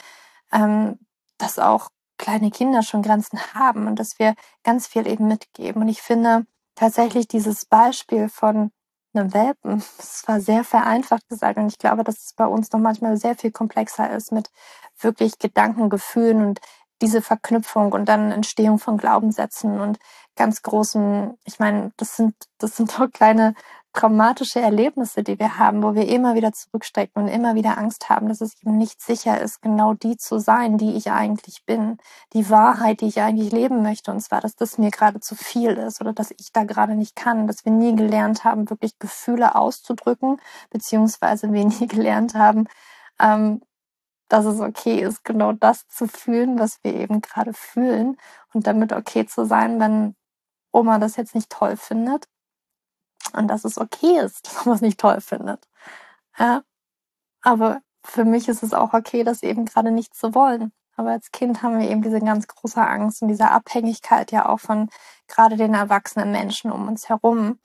ähm, 0.51 0.99
dass 1.37 1.59
auch 1.59 1.89
kleine 2.17 2.51
Kinder 2.51 2.83
schon 2.83 3.01
Grenzen 3.01 3.39
haben 3.53 3.87
und 3.87 3.97
dass 3.99 4.19
wir 4.19 4.35
ganz 4.63 4.87
viel 4.87 5.07
eben 5.07 5.27
mitgeben. 5.27 5.81
Und 5.81 5.89
ich 5.89 6.01
finde, 6.01 6.45
tatsächlich 6.75 7.27
dieses 7.27 7.65
Beispiel 7.65 8.29
von 8.29 8.71
einem 9.13 9.33
Welpen, 9.33 9.83
das 9.97 10.23
war 10.27 10.39
sehr 10.39 10.63
vereinfacht 10.63 11.27
gesagt 11.29 11.57
und 11.57 11.67
ich 11.67 11.77
glaube, 11.77 12.03
dass 12.03 12.17
es 12.17 12.33
bei 12.33 12.45
uns 12.45 12.71
noch 12.71 12.79
manchmal 12.79 13.17
sehr 13.17 13.35
viel 13.35 13.51
komplexer 13.51 14.11
ist 14.11 14.31
mit 14.31 14.49
wirklich 14.99 15.37
Gedanken, 15.39 15.89
Gefühlen 15.89 16.45
und 16.45 16.59
diese 17.01 17.21
Verknüpfung 17.21 17.91
und 17.91 18.05
dann 18.07 18.31
Entstehung 18.31 18.79
von 18.79 18.97
Glaubenssätzen 18.97 19.79
und 19.79 19.99
ganz 20.35 20.61
großen, 20.61 21.37
ich 21.45 21.59
meine, 21.59 21.91
das 21.97 22.15
sind, 22.15 22.35
das 22.57 22.77
sind 22.77 22.97
doch 22.97 23.11
kleine 23.11 23.55
traumatische 23.93 24.59
Erlebnisse, 24.59 25.23
die 25.23 25.37
wir 25.37 25.59
haben, 25.59 25.83
wo 25.83 25.93
wir 25.93 26.07
immer 26.07 26.33
wieder 26.33 26.51
zurückstecken 26.51 27.23
und 27.23 27.27
immer 27.29 27.53
wieder 27.53 27.77
Angst 27.77 28.09
haben, 28.09 28.27
dass 28.27 28.41
es 28.41 28.59
eben 28.61 28.77
nicht 28.77 29.01
sicher 29.01 29.39
ist, 29.39 29.61
genau 29.61 29.93
die 29.93 30.17
zu 30.17 30.39
sein, 30.39 30.79
die 30.79 30.95
ich 30.95 31.11
eigentlich 31.11 31.63
bin, 31.65 31.97
die 32.33 32.49
Wahrheit, 32.49 33.01
die 33.01 33.07
ich 33.07 33.21
eigentlich 33.21 33.51
leben 33.51 33.83
möchte, 33.83 34.11
und 34.11 34.19
zwar, 34.19 34.41
dass 34.41 34.55
das 34.55 34.79
mir 34.79 34.89
gerade 34.89 35.19
zu 35.19 35.35
viel 35.35 35.71
ist 35.71 36.01
oder 36.01 36.11
dass 36.11 36.31
ich 36.31 36.51
da 36.51 36.63
gerade 36.63 36.95
nicht 36.95 37.15
kann, 37.15 37.45
dass 37.45 37.65
wir 37.65 37.71
nie 37.71 37.95
gelernt 37.95 38.43
haben, 38.43 38.69
wirklich 38.69 38.97
Gefühle 38.97 39.55
auszudrücken, 39.55 40.41
beziehungsweise 40.71 41.53
wir 41.53 41.65
nie 41.65 41.87
gelernt 41.87 42.33
haben, 42.33 42.67
ähm, 43.19 43.61
dass 44.29 44.45
es 44.45 44.59
okay 44.59 45.01
ist, 45.01 45.23
genau 45.23 45.53
das 45.53 45.87
zu 45.87 46.07
fühlen, 46.07 46.59
was 46.59 46.79
wir 46.83 46.95
eben 46.95 47.21
gerade 47.21 47.53
fühlen 47.53 48.17
und 48.53 48.67
damit 48.67 48.93
okay 48.93 49.25
zu 49.25 49.45
sein, 49.45 49.79
wenn 49.79 50.15
Oma 50.71 50.99
das 50.99 51.17
jetzt 51.17 51.35
nicht 51.35 51.49
toll 51.49 51.77
findet 51.77 52.27
und 53.33 53.47
dass 53.47 53.65
es 53.65 53.77
okay 53.77 54.19
ist, 54.19 54.45
dass 54.47 54.65
man 54.65 54.75
es 54.75 54.81
nicht 54.81 54.99
toll 54.99 55.21
findet. 55.21 55.67
Ja, 56.37 56.63
aber 57.41 57.81
für 58.05 58.25
mich 58.25 58.49
ist 58.49 58.63
es 58.63 58.73
auch 58.73 58.93
okay, 58.93 59.23
das 59.23 59.43
eben 59.43 59.65
gerade 59.65 59.91
nicht 59.91 60.15
zu 60.15 60.35
wollen. 60.35 60.73
Aber 60.95 61.11
als 61.11 61.31
Kind 61.31 61.63
haben 61.63 61.79
wir 61.79 61.89
eben 61.89 62.03
diese 62.03 62.19
ganz 62.19 62.47
große 62.47 62.81
Angst 62.85 63.21
und 63.21 63.27
diese 63.29 63.49
Abhängigkeit 63.49 64.31
ja 64.31 64.47
auch 64.47 64.59
von 64.59 64.89
gerade 65.27 65.57
den 65.57 65.73
erwachsenen 65.73 66.31
Menschen 66.31 66.71
um 66.71 66.87
uns 66.87 67.09
herum, 67.09 67.59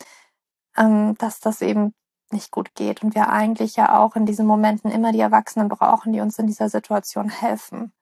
ähm, 0.77 1.15
dass 1.19 1.41
das 1.41 1.61
eben 1.63 1.95
nicht 2.33 2.51
gut 2.51 2.75
geht 2.75 3.03
und 3.03 3.15
wir 3.15 3.29
eigentlich 3.31 3.77
ja 3.77 3.99
auch 3.99 4.17
in 4.17 4.27
diesen 4.27 4.47
Momenten 4.47 4.91
immer 4.91 5.13
die 5.13 5.21
Erwachsenen 5.21 5.69
brauchen, 5.69 6.13
die 6.13 6.21
uns 6.21 6.39
in 6.39 6.47
dieser 6.47 6.69
Situation 6.69 7.29
helfen. 7.29 7.93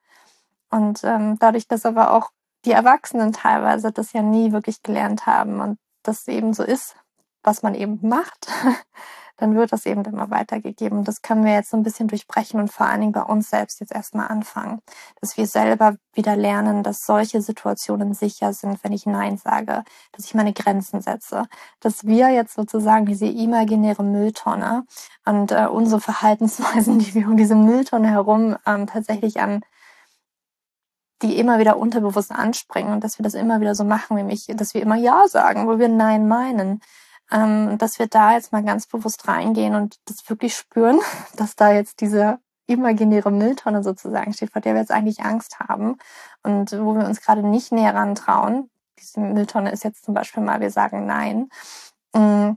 Und 0.71 1.05
ähm, 1.05 1.39
dadurch, 1.39 1.69
dass 1.69 1.87
aber 1.87 2.13
auch 2.13 2.31
die 2.65 2.73
Erwachsenen 2.73 3.33
teilweise 3.33 3.93
das 3.93 4.13
ja 4.13 4.23
nie 4.23 4.53
wirklich 4.53 4.83
gelernt 4.83 5.27
haben 5.27 5.61
und 5.61 5.79
das 6.03 6.27
eben 6.29 6.55
so 6.55 6.63
ist, 6.65 6.97
was 7.43 7.63
man 7.63 7.75
eben 7.75 8.01
macht, 8.03 8.49
dann 9.37 9.55
wird 9.55 9.73
das 9.73 9.87
eben 9.87 10.05
immer 10.05 10.31
weitergegeben. 10.31 11.05
Das 11.05 11.23
können 11.23 11.45
wir 11.45 11.53
jetzt 11.53 11.71
so 11.71 11.77
ein 11.77 11.83
bisschen 11.83 12.09
durchbrechen 12.09 12.61
und 12.61 12.73
vor 12.73 12.87
allen 12.87 13.01
Dingen 13.01 13.13
bei 13.13 13.23
uns 13.23 13.51
selbst 13.51 13.81
jetzt 13.81 13.93
erstmal 13.93 14.29
anfangen, 14.29 14.81
dass 15.21 15.37
wir 15.37 15.47
selber 15.47 15.97
wieder 16.13 16.37
lernen, 16.37 16.83
dass 16.83 17.05
solche 17.05 17.43
Situationen 17.43 18.15
sicher 18.15 18.53
sind, 18.53 18.83
wenn 18.83 18.93
ich 18.93 19.07
Nein 19.07 19.37
sage, 19.37 19.85
dass 20.13 20.25
ich 20.25 20.35
meine 20.35 20.53
Grenzen 20.53 21.01
setze, 21.01 21.45
dass 21.81 22.05
wir 22.05 22.31
jetzt 22.31 22.55
sozusagen 22.55 23.07
diese 23.07 23.27
imaginäre 23.27 24.03
Mülltonne 24.03 24.85
und 25.25 25.53
äh, 25.53 25.67
unsere 25.67 26.01
Verhaltensweisen, 26.01 26.99
die 27.01 27.15
wir 27.15 27.27
um 27.27 27.37
diese 27.37 27.55
Mülltonne 27.55 28.09
herum 28.11 28.57
ähm, 28.67 28.87
tatsächlich 28.87 29.41
an 29.41 29.61
die 31.23 31.39
immer 31.39 31.59
wieder 31.59 31.79
unterbewusst 31.79 32.31
anspringen 32.31 32.93
und 32.93 33.03
dass 33.03 33.19
wir 33.19 33.23
das 33.23 33.35
immer 33.35 33.61
wieder 33.61 33.75
so 33.75 33.85
machen, 33.85 34.17
nämlich, 34.17 34.47
dass 34.49 34.75
wir 34.75 34.83
immer 34.83 34.97
Ja 34.97 35.27
sagen, 35.29 35.67
wo 35.67 35.79
wir 35.79 35.89
Nein 35.89 36.29
meinen 36.29 36.81
ähm, 37.33 37.79
dass 37.79 37.99
wir 37.99 38.07
da 38.07 38.35
jetzt 38.35 38.53
mal 38.53 38.63
ganz 38.63 38.87
bewusst 38.87 39.27
reingehen 39.29 39.75
und 39.75 39.97
das 40.05 40.29
wirklich 40.29 40.55
spüren, 40.57 41.01
dass 41.37 41.57
da 41.57 41.73
jetzt 41.73 42.01
diese 42.01 42.39
imaginäre 42.67 43.31
Mülltonne 43.31 43.83
sozusagen 43.83 44.33
steht, 44.33 44.53
vor 44.53 44.61
der 44.61 44.75
wir 44.75 44.81
jetzt 44.81 44.91
eigentlich 44.91 45.21
Angst 45.25 45.61
haben 45.61 45.99
und 46.43 46.73
wo 46.73 46.95
wir 46.95 47.07
uns 47.07 47.21
gerade 47.21 47.47
nicht 47.47 47.73
näher 47.73 47.95
rantrauen. 47.95 48.71
Diese 48.99 49.21
Mülltonne 49.21 49.71
ist 49.71 49.85
jetzt 49.85 50.05
zum 50.05 50.15
Beispiel 50.15 50.43
mal, 50.43 50.61
wir 50.61 50.71
sagen 50.71 51.07
Nein. 51.07 51.49
Mm. 52.13 52.57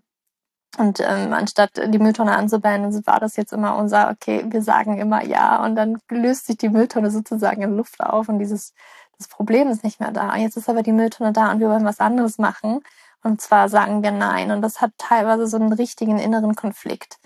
Und 0.78 1.00
ähm, 1.00 1.34
anstatt 1.34 1.72
die 1.88 2.00
Mülltonne 2.00 2.36
anzubellen, 2.36 3.06
war 3.06 3.20
das 3.20 3.36
jetzt 3.36 3.54
immer 3.54 3.76
unser, 3.76 4.12
okay, 4.12 4.46
wir 4.48 4.62
sagen 4.62 5.00
immer 5.00 5.26
ja 5.26 5.64
und 5.64 5.76
dann 5.76 5.98
löst 6.10 6.46
sich 6.46 6.58
die 6.58 6.70
Mülltonne 6.70 7.10
sozusagen 7.10 7.64
in 7.64 7.76
Luft 7.76 8.00
auf 8.00 8.30
und 8.30 8.40
dieses 8.40 8.74
das 9.20 9.28
Problem 9.28 9.68
ist 9.68 9.84
nicht 9.84 10.00
mehr 10.00 10.12
da. 10.12 10.38
Jetzt 10.38 10.56
ist 10.56 10.70
aber 10.70 10.82
die 10.82 10.94
Mülltonne 10.94 11.34
da 11.34 11.52
und 11.52 11.60
wir 11.60 11.70
wollen 11.70 11.84
was 11.86 12.00
anderes 12.00 12.38
machen. 12.38 12.80
Und 13.24 13.42
zwar 13.42 13.70
sagen 13.70 14.04
wir 14.04 14.12
Nein. 14.12 14.52
Und 14.52 14.62
das 14.62 14.82
hat 14.82 14.92
teilweise 14.98 15.48
so 15.48 15.58
einen 15.58 15.74
richtigen 15.74 16.20
inneren 16.20 16.56
Konflikt. 16.56 17.18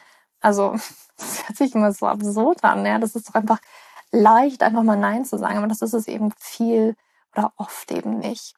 Also, 0.41 0.71
das 1.17 1.47
hört 1.47 1.57
sich 1.57 1.75
immer 1.75 1.91
so 1.91 2.07
absurd 2.07 2.63
an. 2.63 2.85
Ja? 2.85 2.99
Das 2.99 3.15
ist 3.15 3.29
doch 3.29 3.35
einfach 3.35 3.59
leicht, 4.11 4.63
einfach 4.63 4.83
mal 4.83 4.97
Nein 4.97 5.25
zu 5.25 5.37
sagen. 5.37 5.57
Aber 5.57 5.67
das 5.67 5.81
ist 5.81 5.93
es 5.93 6.07
eben 6.07 6.31
viel 6.37 6.95
oder 7.35 7.53
oft 7.57 7.91
eben 7.91 8.19
nicht. 8.19 8.55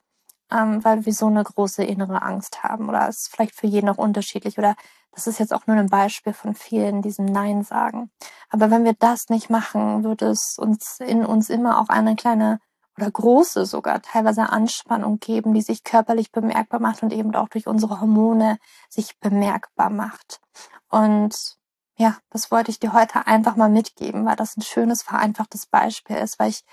Ähm, 0.51 0.83
weil 0.83 1.05
wir 1.05 1.13
so 1.13 1.27
eine 1.27 1.43
große 1.43 1.83
innere 1.83 2.21
Angst 2.21 2.63
haben. 2.63 2.89
Oder 2.89 3.07
es 3.09 3.23
ist 3.23 3.31
vielleicht 3.35 3.55
für 3.55 3.67
jeden 3.67 3.89
auch 3.89 3.97
unterschiedlich. 3.97 4.57
Oder 4.57 4.75
das 5.11 5.27
ist 5.27 5.39
jetzt 5.39 5.53
auch 5.53 5.65
nur 5.65 5.77
ein 5.77 5.89
Beispiel 5.89 6.33
von 6.33 6.53
vielen, 6.53 7.01
diesem 7.01 7.25
Nein 7.25 7.63
sagen. 7.63 8.11
Aber 8.49 8.69
wenn 8.69 8.83
wir 8.83 8.93
das 8.93 9.29
nicht 9.29 9.49
machen, 9.49 10.03
wird 10.03 10.21
es 10.21 10.57
uns 10.57 10.99
in 10.99 11.25
uns 11.25 11.49
immer 11.49 11.79
auch 11.79 11.89
eine 11.89 12.15
kleine 12.15 12.59
oder 12.97 13.11
große 13.11 13.65
sogar 13.65 14.01
teilweise 14.01 14.49
Anspannung 14.49 15.19
geben, 15.19 15.53
die 15.53 15.61
sich 15.61 15.83
körperlich 15.83 16.31
bemerkbar 16.31 16.79
macht 16.79 17.03
und 17.03 17.11
eben 17.11 17.35
auch 17.35 17.49
durch 17.49 17.67
unsere 17.67 17.99
Hormone 17.99 18.57
sich 18.89 19.19
bemerkbar 19.19 19.89
macht. 19.89 20.39
Und 20.89 21.57
ja, 21.97 22.17
das 22.29 22.51
wollte 22.51 22.71
ich 22.71 22.79
dir 22.79 22.93
heute 22.93 23.27
einfach 23.27 23.55
mal 23.55 23.69
mitgeben, 23.69 24.25
weil 24.25 24.35
das 24.35 24.57
ein 24.57 24.61
schönes, 24.61 25.01
vereinfachtes 25.01 25.67
Beispiel 25.67 26.17
ist, 26.17 26.39
weil 26.39 26.49
ich 26.49 26.63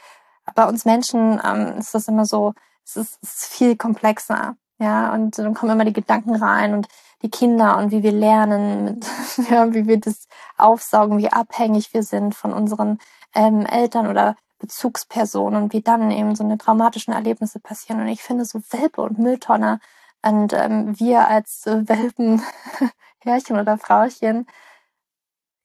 bei 0.55 0.67
uns 0.67 0.85
Menschen 0.85 1.41
ähm, 1.45 1.79
ist 1.79 1.95
das 1.95 2.09
immer 2.09 2.25
so, 2.25 2.55
es 2.85 2.97
ist, 2.97 3.23
ist 3.23 3.47
viel 3.47 3.76
komplexer. 3.76 4.57
Ja, 4.79 5.12
und 5.14 5.38
dann 5.38 5.55
kommen 5.55 5.73
immer 5.73 5.85
die 5.85 5.93
Gedanken 5.93 6.35
rein 6.35 6.75
und 6.75 6.88
die 7.23 7.31
Kinder 7.31 7.79
und 7.79 7.93
wie 7.93 8.02
wir 8.02 8.11
lernen, 8.11 8.85
mit, 8.85 9.07
ja, 9.50 9.73
wie 9.73 9.87
wir 9.87 10.00
das 10.00 10.26
aufsaugen, 10.59 11.19
wie 11.19 11.33
abhängig 11.33 11.95
wir 11.95 12.02
sind 12.02 12.35
von 12.35 12.52
unseren 12.52 12.99
ähm, 13.35 13.64
Eltern 13.64 14.09
oder 14.09 14.35
Bezugsperson 14.62 15.57
und 15.57 15.73
wie 15.73 15.83
dann 15.83 16.12
eben 16.12 16.37
so 16.37 16.45
eine 16.45 16.57
traumatischen 16.57 17.12
Erlebnisse 17.12 17.59
passieren. 17.59 18.00
Und 18.00 18.07
ich 18.07 18.23
finde 18.23 18.45
so 18.45 18.62
Welpe 18.71 19.02
und 19.02 19.19
Mülltonne 19.19 19.81
und 20.23 20.52
ähm, 20.52 20.99
wir 20.99 21.26
als 21.26 21.66
äh, 21.66 21.88
Welpen, 21.88 22.40
Herrchen 23.19 23.59
oder 23.59 23.76
Frauchen, 23.76 24.47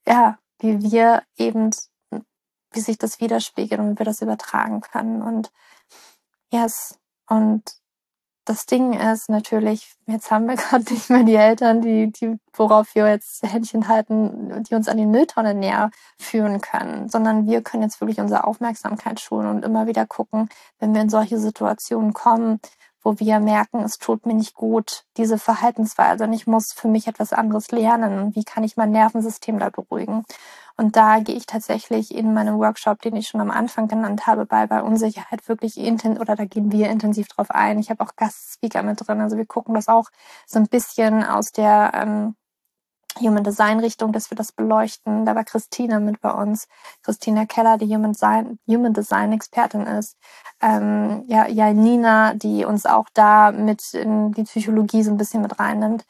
ja, 0.07 0.39
wie 0.59 0.81
wir 0.81 1.23
eben, 1.37 1.69
wie 2.71 2.79
sich 2.79 2.97
das 2.97 3.19
widerspiegelt 3.21 3.79
und 3.79 3.91
wie 3.91 3.99
wir 3.99 4.05
das 4.05 4.23
übertragen 4.23 4.81
können. 4.81 5.21
Und 5.21 5.51
yes, 6.51 6.99
und 7.27 7.63
das 8.47 8.65
Ding 8.65 8.93
ist 8.93 9.29
natürlich, 9.29 9.95
jetzt 10.05 10.31
haben 10.31 10.47
wir 10.47 10.55
gerade 10.55 10.91
nicht 10.91 11.09
mehr 11.09 11.23
die 11.23 11.35
Eltern, 11.35 11.81
die, 11.81 12.11
die, 12.11 12.37
worauf 12.53 12.95
wir 12.95 13.07
jetzt 13.09 13.43
Händchen 13.43 13.87
halten, 13.87 14.63
die 14.63 14.75
uns 14.75 14.87
an 14.87 14.97
die 14.97 15.05
Mülltonne 15.05 15.53
näher 15.53 15.91
führen 16.17 16.61
können, 16.61 17.09
sondern 17.09 17.45
wir 17.45 17.61
können 17.61 17.83
jetzt 17.83 17.99
wirklich 18.01 18.19
unsere 18.19 18.45
Aufmerksamkeit 18.45 19.19
schulen 19.19 19.47
und 19.47 19.65
immer 19.65 19.87
wieder 19.87 20.05
gucken, 20.05 20.49
wenn 20.79 20.93
wir 20.93 21.01
in 21.01 21.09
solche 21.09 21.37
Situationen 21.37 22.13
kommen, 22.13 22.59
wo 23.03 23.19
wir 23.19 23.39
merken, 23.39 23.83
es 23.83 23.99
tut 23.99 24.25
mir 24.25 24.33
nicht 24.33 24.53
gut, 24.53 25.03
diese 25.17 25.37
Verhaltensweise 25.37 26.23
und 26.23 26.33
ich 26.33 26.47
muss 26.47 26.73
für 26.73 26.87
mich 26.87 27.07
etwas 27.07 27.31
anderes 27.31 27.71
lernen. 27.71 28.35
Wie 28.35 28.43
kann 28.43 28.63
ich 28.63 28.75
mein 28.75 28.91
Nervensystem 28.91 29.59
da 29.59 29.69
beruhigen? 29.69 30.25
Und 30.77 30.95
da 30.95 31.19
gehe 31.19 31.35
ich 31.35 31.47
tatsächlich 31.47 32.13
in 32.13 32.33
meinem 32.35 32.59
Workshop, 32.59 33.01
den 33.01 33.15
ich 33.15 33.27
schon 33.27 33.41
am 33.41 33.49
Anfang 33.49 33.87
genannt 33.87 34.27
habe, 34.27 34.45
bei, 34.45 34.67
bei 34.67 34.83
Unsicherheit 34.83 35.47
wirklich 35.49 35.77
intensiv, 35.77 36.21
oder 36.21 36.35
da 36.35 36.45
gehen 36.45 36.71
wir 36.71 36.89
intensiv 36.91 37.27
drauf 37.27 37.49
ein. 37.49 37.79
Ich 37.79 37.89
habe 37.89 38.03
auch 38.03 38.15
Gastspeaker 38.15 38.83
mit 38.83 39.07
drin. 39.07 39.19
Also 39.19 39.37
wir 39.37 39.45
gucken 39.47 39.73
das 39.73 39.87
auch 39.87 40.09
so 40.45 40.59
ein 40.59 40.67
bisschen 40.67 41.23
aus 41.23 41.51
der 41.51 41.91
ähm, 41.95 42.35
Human 43.19 43.43
Design 43.43 43.79
Richtung, 43.79 44.11
dass 44.11 44.29
wir 44.29 44.35
das 44.37 44.51
beleuchten. 44.51 45.25
Da 45.25 45.35
war 45.35 45.43
Christina 45.43 45.99
mit 45.99 46.21
bei 46.21 46.31
uns, 46.31 46.67
Christina 47.03 47.45
Keller, 47.45 47.77
die 47.77 47.93
Human 47.93 48.13
Design, 48.13 48.59
Human 48.67 48.93
Design 48.93 49.33
Expertin 49.33 49.81
ist. 49.81 50.15
Ähm, 50.61 51.23
ja, 51.27 51.47
ja, 51.47 51.73
Nina, 51.73 52.33
die 52.35 52.65
uns 52.65 52.85
auch 52.85 53.07
da 53.13 53.51
mit 53.51 53.93
in 53.93 54.31
die 54.33 54.43
Psychologie 54.43 55.03
so 55.03 55.11
ein 55.11 55.17
bisschen 55.17 55.41
mit 55.41 55.59
reinnimmt. 55.59 56.05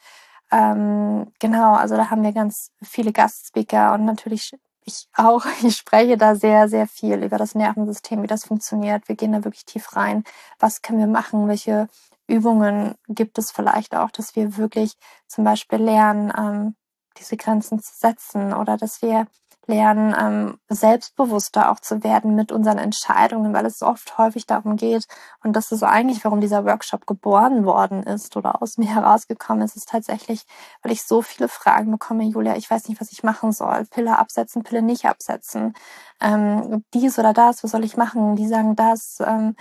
Ähm, 0.50 1.32
genau, 1.38 1.74
also 1.74 1.96
da 1.96 2.10
haben 2.10 2.22
wir 2.22 2.32
ganz 2.32 2.72
viele 2.82 3.12
Gastspeaker 3.12 3.94
und 3.94 4.04
natürlich 4.04 4.52
ich 4.88 5.08
auch. 5.14 5.44
Ich 5.62 5.76
spreche 5.76 6.16
da 6.16 6.34
sehr, 6.34 6.68
sehr 6.68 6.86
viel 6.86 7.22
über 7.22 7.38
das 7.38 7.54
Nervensystem, 7.54 8.22
wie 8.22 8.26
das 8.26 8.44
funktioniert. 8.46 9.08
Wir 9.08 9.16
gehen 9.16 9.32
da 9.32 9.44
wirklich 9.44 9.64
tief 9.64 9.94
rein. 9.96 10.24
Was 10.58 10.82
können 10.82 10.98
wir 10.98 11.06
machen? 11.06 11.48
Welche 11.48 11.88
Übungen 12.26 12.94
gibt 13.08 13.38
es 13.38 13.50
vielleicht 13.50 13.94
auch, 13.94 14.10
dass 14.10 14.36
wir 14.36 14.56
wirklich 14.56 14.94
zum 15.26 15.44
Beispiel 15.44 15.78
lernen, 15.78 16.32
ähm, 16.36 16.74
diese 17.18 17.36
Grenzen 17.36 17.80
zu 17.80 17.92
setzen 17.94 18.52
oder 18.52 18.76
dass 18.76 19.02
wir 19.02 19.26
lernen, 19.68 20.14
ähm, 20.18 20.58
selbstbewusster 20.68 21.70
auch 21.70 21.80
zu 21.80 22.02
werden 22.02 22.34
mit 22.34 22.50
unseren 22.52 22.78
Entscheidungen, 22.78 23.52
weil 23.52 23.66
es 23.66 23.82
oft 23.82 24.18
häufig 24.18 24.46
darum 24.46 24.76
geht. 24.76 25.06
Und 25.44 25.54
das 25.54 25.70
ist 25.70 25.82
eigentlich, 25.82 26.24
warum 26.24 26.40
dieser 26.40 26.64
Workshop 26.64 27.06
geboren 27.06 27.64
worden 27.64 28.02
ist 28.02 28.36
oder 28.36 28.62
aus 28.62 28.78
mir 28.78 28.88
herausgekommen 28.94 29.62
ist, 29.62 29.76
ist 29.76 29.88
tatsächlich, 29.88 30.44
weil 30.82 30.92
ich 30.92 31.02
so 31.02 31.22
viele 31.22 31.48
Fragen 31.48 31.92
bekomme, 31.92 32.24
Julia, 32.24 32.56
ich 32.56 32.70
weiß 32.70 32.88
nicht, 32.88 33.00
was 33.00 33.12
ich 33.12 33.22
machen 33.22 33.52
soll. 33.52 33.84
Pille 33.90 34.18
absetzen, 34.18 34.62
Pille 34.62 34.82
nicht 34.82 35.04
absetzen. 35.04 35.74
Ähm, 36.20 36.84
dies 36.94 37.18
oder 37.18 37.32
das, 37.32 37.62
was 37.62 37.70
soll 37.70 37.84
ich 37.84 37.96
machen? 37.96 38.36
Die 38.36 38.48
sagen 38.48 38.74
das. 38.74 39.18
Ähm, 39.24 39.54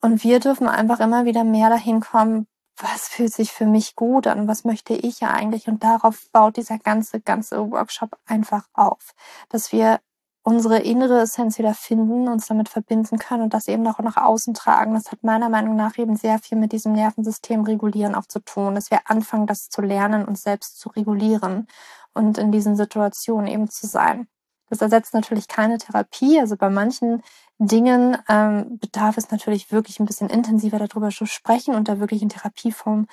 und 0.00 0.22
wir 0.22 0.40
dürfen 0.40 0.68
einfach 0.68 1.00
immer 1.00 1.24
wieder 1.24 1.42
mehr 1.44 1.68
dahin 1.68 2.00
kommen, 2.00 2.46
was 2.78 3.08
fühlt 3.08 3.32
sich 3.32 3.52
für 3.52 3.66
mich 3.66 3.96
gut 3.96 4.26
an, 4.26 4.48
was 4.48 4.64
möchte 4.64 4.94
ich 4.94 5.20
ja 5.20 5.30
eigentlich. 5.30 5.68
Und 5.68 5.82
darauf 5.82 6.28
baut 6.32 6.56
dieser 6.56 6.78
ganze, 6.78 7.20
ganze 7.20 7.70
Workshop 7.70 8.18
einfach 8.26 8.66
auf, 8.74 9.14
dass 9.48 9.72
wir 9.72 10.00
unsere 10.42 10.78
innere 10.78 11.22
Essenz 11.22 11.58
wieder 11.58 11.74
finden, 11.74 12.28
uns 12.28 12.46
damit 12.46 12.68
verbinden 12.68 13.18
können 13.18 13.42
und 13.42 13.54
das 13.54 13.66
eben 13.66 13.86
auch 13.88 13.98
nach 13.98 14.16
außen 14.16 14.54
tragen. 14.54 14.94
Das 14.94 15.10
hat 15.10 15.24
meiner 15.24 15.48
Meinung 15.48 15.74
nach 15.74 15.98
eben 15.98 16.14
sehr 16.16 16.38
viel 16.38 16.56
mit 16.56 16.70
diesem 16.70 16.92
Nervensystem 16.92 17.62
regulieren 17.62 18.14
auch 18.14 18.26
zu 18.26 18.38
tun, 18.38 18.76
dass 18.76 18.92
wir 18.92 19.00
anfangen, 19.10 19.48
das 19.48 19.68
zu 19.70 19.82
lernen 19.82 20.24
und 20.24 20.38
selbst 20.38 20.78
zu 20.78 20.90
regulieren 20.90 21.66
und 22.14 22.38
in 22.38 22.52
diesen 22.52 22.76
Situationen 22.76 23.48
eben 23.48 23.68
zu 23.68 23.88
sein. 23.88 24.28
Das 24.68 24.80
ersetzt 24.80 25.14
natürlich 25.14 25.48
keine 25.48 25.78
Therapie. 25.78 26.40
Also 26.40 26.56
bei 26.56 26.70
manchen 26.70 27.22
Dingen 27.58 28.18
ähm, 28.28 28.78
bedarf 28.78 29.16
es 29.16 29.30
natürlich 29.30 29.70
wirklich 29.72 30.00
ein 30.00 30.06
bisschen 30.06 30.28
intensiver 30.28 30.78
darüber 30.78 31.10
zu 31.10 31.26
sprechen 31.26 31.74
und 31.74 31.88
da 31.88 32.00
wirklich 32.00 32.22
in 32.22 32.28
Therapieform 32.28 33.06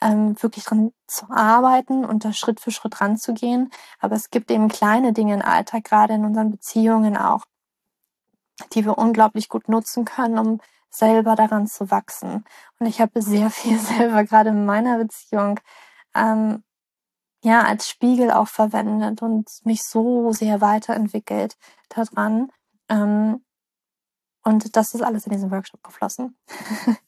ähm, 0.00 0.40
wirklich 0.42 0.64
dran 0.64 0.92
zu 1.06 1.26
arbeiten 1.30 2.04
und 2.04 2.24
da 2.24 2.32
Schritt 2.32 2.60
für 2.60 2.70
Schritt 2.70 3.00
ranzugehen. 3.00 3.70
Aber 3.98 4.16
es 4.16 4.30
gibt 4.30 4.50
eben 4.50 4.68
kleine 4.68 5.12
Dinge 5.12 5.34
im 5.34 5.42
Alltag, 5.42 5.84
gerade 5.84 6.14
in 6.14 6.24
unseren 6.24 6.50
Beziehungen 6.50 7.16
auch, 7.16 7.44
die 8.74 8.84
wir 8.84 8.98
unglaublich 8.98 9.48
gut 9.48 9.68
nutzen 9.68 10.04
können, 10.04 10.38
um 10.38 10.60
selber 10.90 11.36
daran 11.36 11.66
zu 11.66 11.90
wachsen. 11.90 12.44
Und 12.78 12.86
ich 12.86 13.00
habe 13.00 13.22
sehr 13.22 13.50
viel 13.50 13.78
selber 13.78 14.24
gerade 14.24 14.50
in 14.50 14.66
meiner 14.66 14.98
Beziehung 14.98 15.60
ähm, 16.14 16.62
ja 17.46 17.62
als 17.62 17.88
Spiegel 17.88 18.32
auch 18.32 18.48
verwendet 18.48 19.22
und 19.22 19.48
mich 19.64 19.84
so 19.84 20.32
sehr 20.32 20.60
weiterentwickelt 20.60 21.56
daran. 21.88 22.50
Ähm, 22.88 23.44
und 24.42 24.74
das 24.76 24.94
ist 24.94 25.02
alles 25.02 25.26
in 25.26 25.32
diesem 25.32 25.52
Workshop 25.52 25.82
geflossen. 25.84 26.36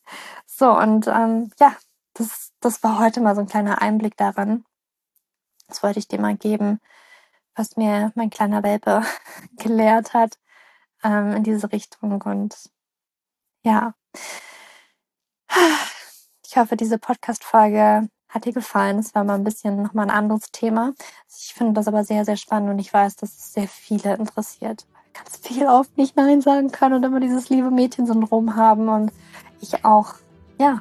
so, 0.46 0.70
und 0.78 1.08
ähm, 1.08 1.50
ja, 1.58 1.74
das, 2.14 2.52
das 2.60 2.82
war 2.84 3.00
heute 3.00 3.20
mal 3.20 3.34
so 3.34 3.40
ein 3.40 3.48
kleiner 3.48 3.82
Einblick 3.82 4.16
daran. 4.16 4.64
Das 5.66 5.82
wollte 5.82 5.98
ich 5.98 6.06
dir 6.06 6.20
mal 6.20 6.36
geben, 6.36 6.80
was 7.56 7.76
mir 7.76 8.12
mein 8.14 8.30
kleiner 8.30 8.62
Welpe 8.62 9.02
gelehrt 9.56 10.14
hat 10.14 10.38
ähm, 11.02 11.32
in 11.32 11.42
diese 11.42 11.72
Richtung. 11.72 12.22
Und 12.22 12.70
ja, 13.64 13.94
ich 16.46 16.56
hoffe, 16.56 16.76
diese 16.76 16.98
Podcast-Folge 16.98 18.08
hat 18.28 18.44
dir 18.44 18.52
gefallen. 18.52 18.98
Es 18.98 19.14
war 19.14 19.24
mal 19.24 19.34
ein 19.34 19.44
bisschen 19.44 19.82
nochmal 19.82 20.06
ein 20.06 20.16
anderes 20.16 20.50
Thema. 20.52 20.92
Ich 21.28 21.54
finde 21.54 21.74
das 21.74 21.88
aber 21.88 22.04
sehr, 22.04 22.24
sehr 22.24 22.36
spannend 22.36 22.70
und 22.70 22.78
ich 22.78 22.92
weiß, 22.92 23.16
dass 23.16 23.30
es 23.30 23.52
sehr 23.52 23.68
viele 23.68 24.14
interessiert. 24.14 24.86
Ganz 25.14 25.36
viel 25.38 25.66
oft 25.66 25.96
nicht 25.96 26.16
Nein 26.16 26.40
sagen 26.40 26.70
können 26.70 26.94
und 26.94 27.04
immer 27.04 27.20
dieses 27.20 27.48
liebe 27.48 27.70
Mädchen-Syndrom 27.70 28.56
haben 28.56 28.88
und 28.88 29.12
ich 29.60 29.84
auch, 29.84 30.14
ja, 30.58 30.80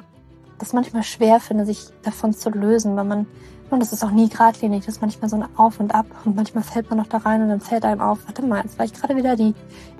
das 0.58 0.72
manchmal 0.72 1.02
schwer 1.02 1.40
finde, 1.40 1.64
sich 1.64 1.86
davon 2.02 2.34
zu 2.34 2.50
lösen, 2.50 2.96
weil 2.96 3.04
man 3.04 3.26
und 3.70 3.80
das 3.80 3.92
ist 3.92 4.04
auch 4.04 4.10
nie 4.10 4.28
geradlinig, 4.28 4.86
das 4.86 4.96
ist 4.96 5.00
manchmal 5.00 5.28
so 5.28 5.36
ein 5.36 5.44
Auf 5.56 5.80
und 5.80 5.94
Ab 5.94 6.06
und 6.24 6.36
manchmal 6.36 6.64
fällt 6.64 6.88
man 6.90 6.98
noch 6.98 7.06
da 7.06 7.18
rein 7.18 7.42
und 7.42 7.48
dann 7.48 7.60
fällt 7.60 7.84
einem 7.84 8.00
auf, 8.00 8.18
warte 8.26 8.42
mal, 8.42 8.62
jetzt 8.62 8.78
war 8.78 8.86
ich 8.86 8.92
gerade 8.92 9.16
wieder 9.16 9.36
die 9.36 9.54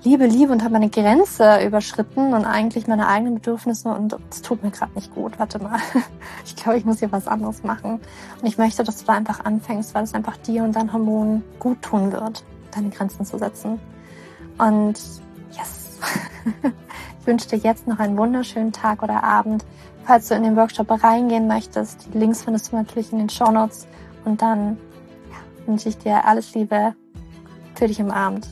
Liebe, 0.05 0.27
Liebe 0.27 0.53
und 0.53 0.63
habe 0.63 0.73
meine 0.73 0.89
Grenze 0.89 1.65
überschritten 1.65 2.33
und 2.33 2.45
eigentlich 2.45 2.87
meine 2.87 3.09
eigenen 3.09 3.35
Bedürfnisse 3.35 3.91
und 3.91 4.17
es 4.31 4.43
tut 4.43 4.63
mir 4.63 4.71
gerade 4.71 4.93
nicht 4.95 5.15
gut, 5.15 5.39
warte 5.39 5.59
mal. 5.59 5.79
Ich 6.45 6.57
glaube, 6.57 6.79
ich 6.79 6.85
muss 6.85 6.99
hier 6.99 7.13
was 7.13 7.29
anderes 7.29 7.63
machen. 7.63 8.01
Und 8.41 8.47
ich 8.47 8.59
möchte, 8.59 8.83
dass 8.83 8.99
du 8.99 9.05
da 9.05 9.13
einfach 9.13 9.45
anfängst, 9.45 9.95
weil 9.95 10.05
es 10.05 10.15
einfach 10.15 10.37
dir 10.39 10.65
und 10.65 10.75
deinen 10.75 10.93
Hormonen 10.93 11.45
gut 11.59 11.83
tun 11.83 12.11
wird, 12.11 12.43
deine 12.75 12.89
Grenzen 12.89 13.25
zu 13.25 13.39
setzen. 13.39 13.79
Und 14.59 14.99
yes. 15.53 15.99
Ich 17.21 17.27
wünsche 17.27 17.49
dir 17.49 17.59
jetzt 17.59 17.87
noch 17.87 17.99
einen 17.99 18.17
wunderschönen 18.17 18.73
Tag 18.73 19.03
oder 19.03 19.23
Abend 19.23 19.63
falls 20.09 20.29
du 20.29 20.35
in 20.35 20.43
den 20.43 20.57
Workshop 20.57 20.91
reingehen 21.05 21.47
möchtest. 21.47 22.09
Die 22.15 22.19
Links 22.19 22.43
findest 22.43 22.73
du 22.73 22.77
natürlich 22.77 23.13
in 23.13 23.19
den 23.19 23.29
Show 23.29 23.51
Notes. 23.51 23.87
Und 24.25 24.41
dann 24.41 24.79
ja, 25.31 25.67
wünsche 25.67 25.91
ich 25.91 25.99
dir 25.99 26.25
alles 26.25 26.55
Liebe 26.55 26.95
für 27.75 27.89
dich 27.89 28.01
im 28.01 28.11
Abend. 28.11 28.49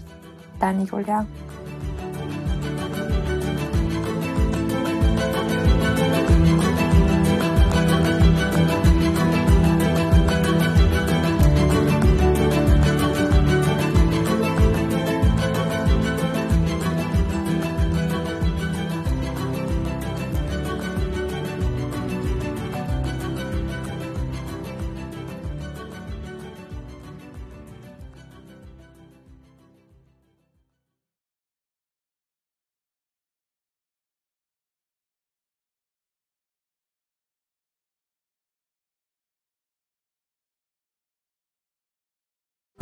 Deine 0.61 0.85
Julia. 0.85 1.25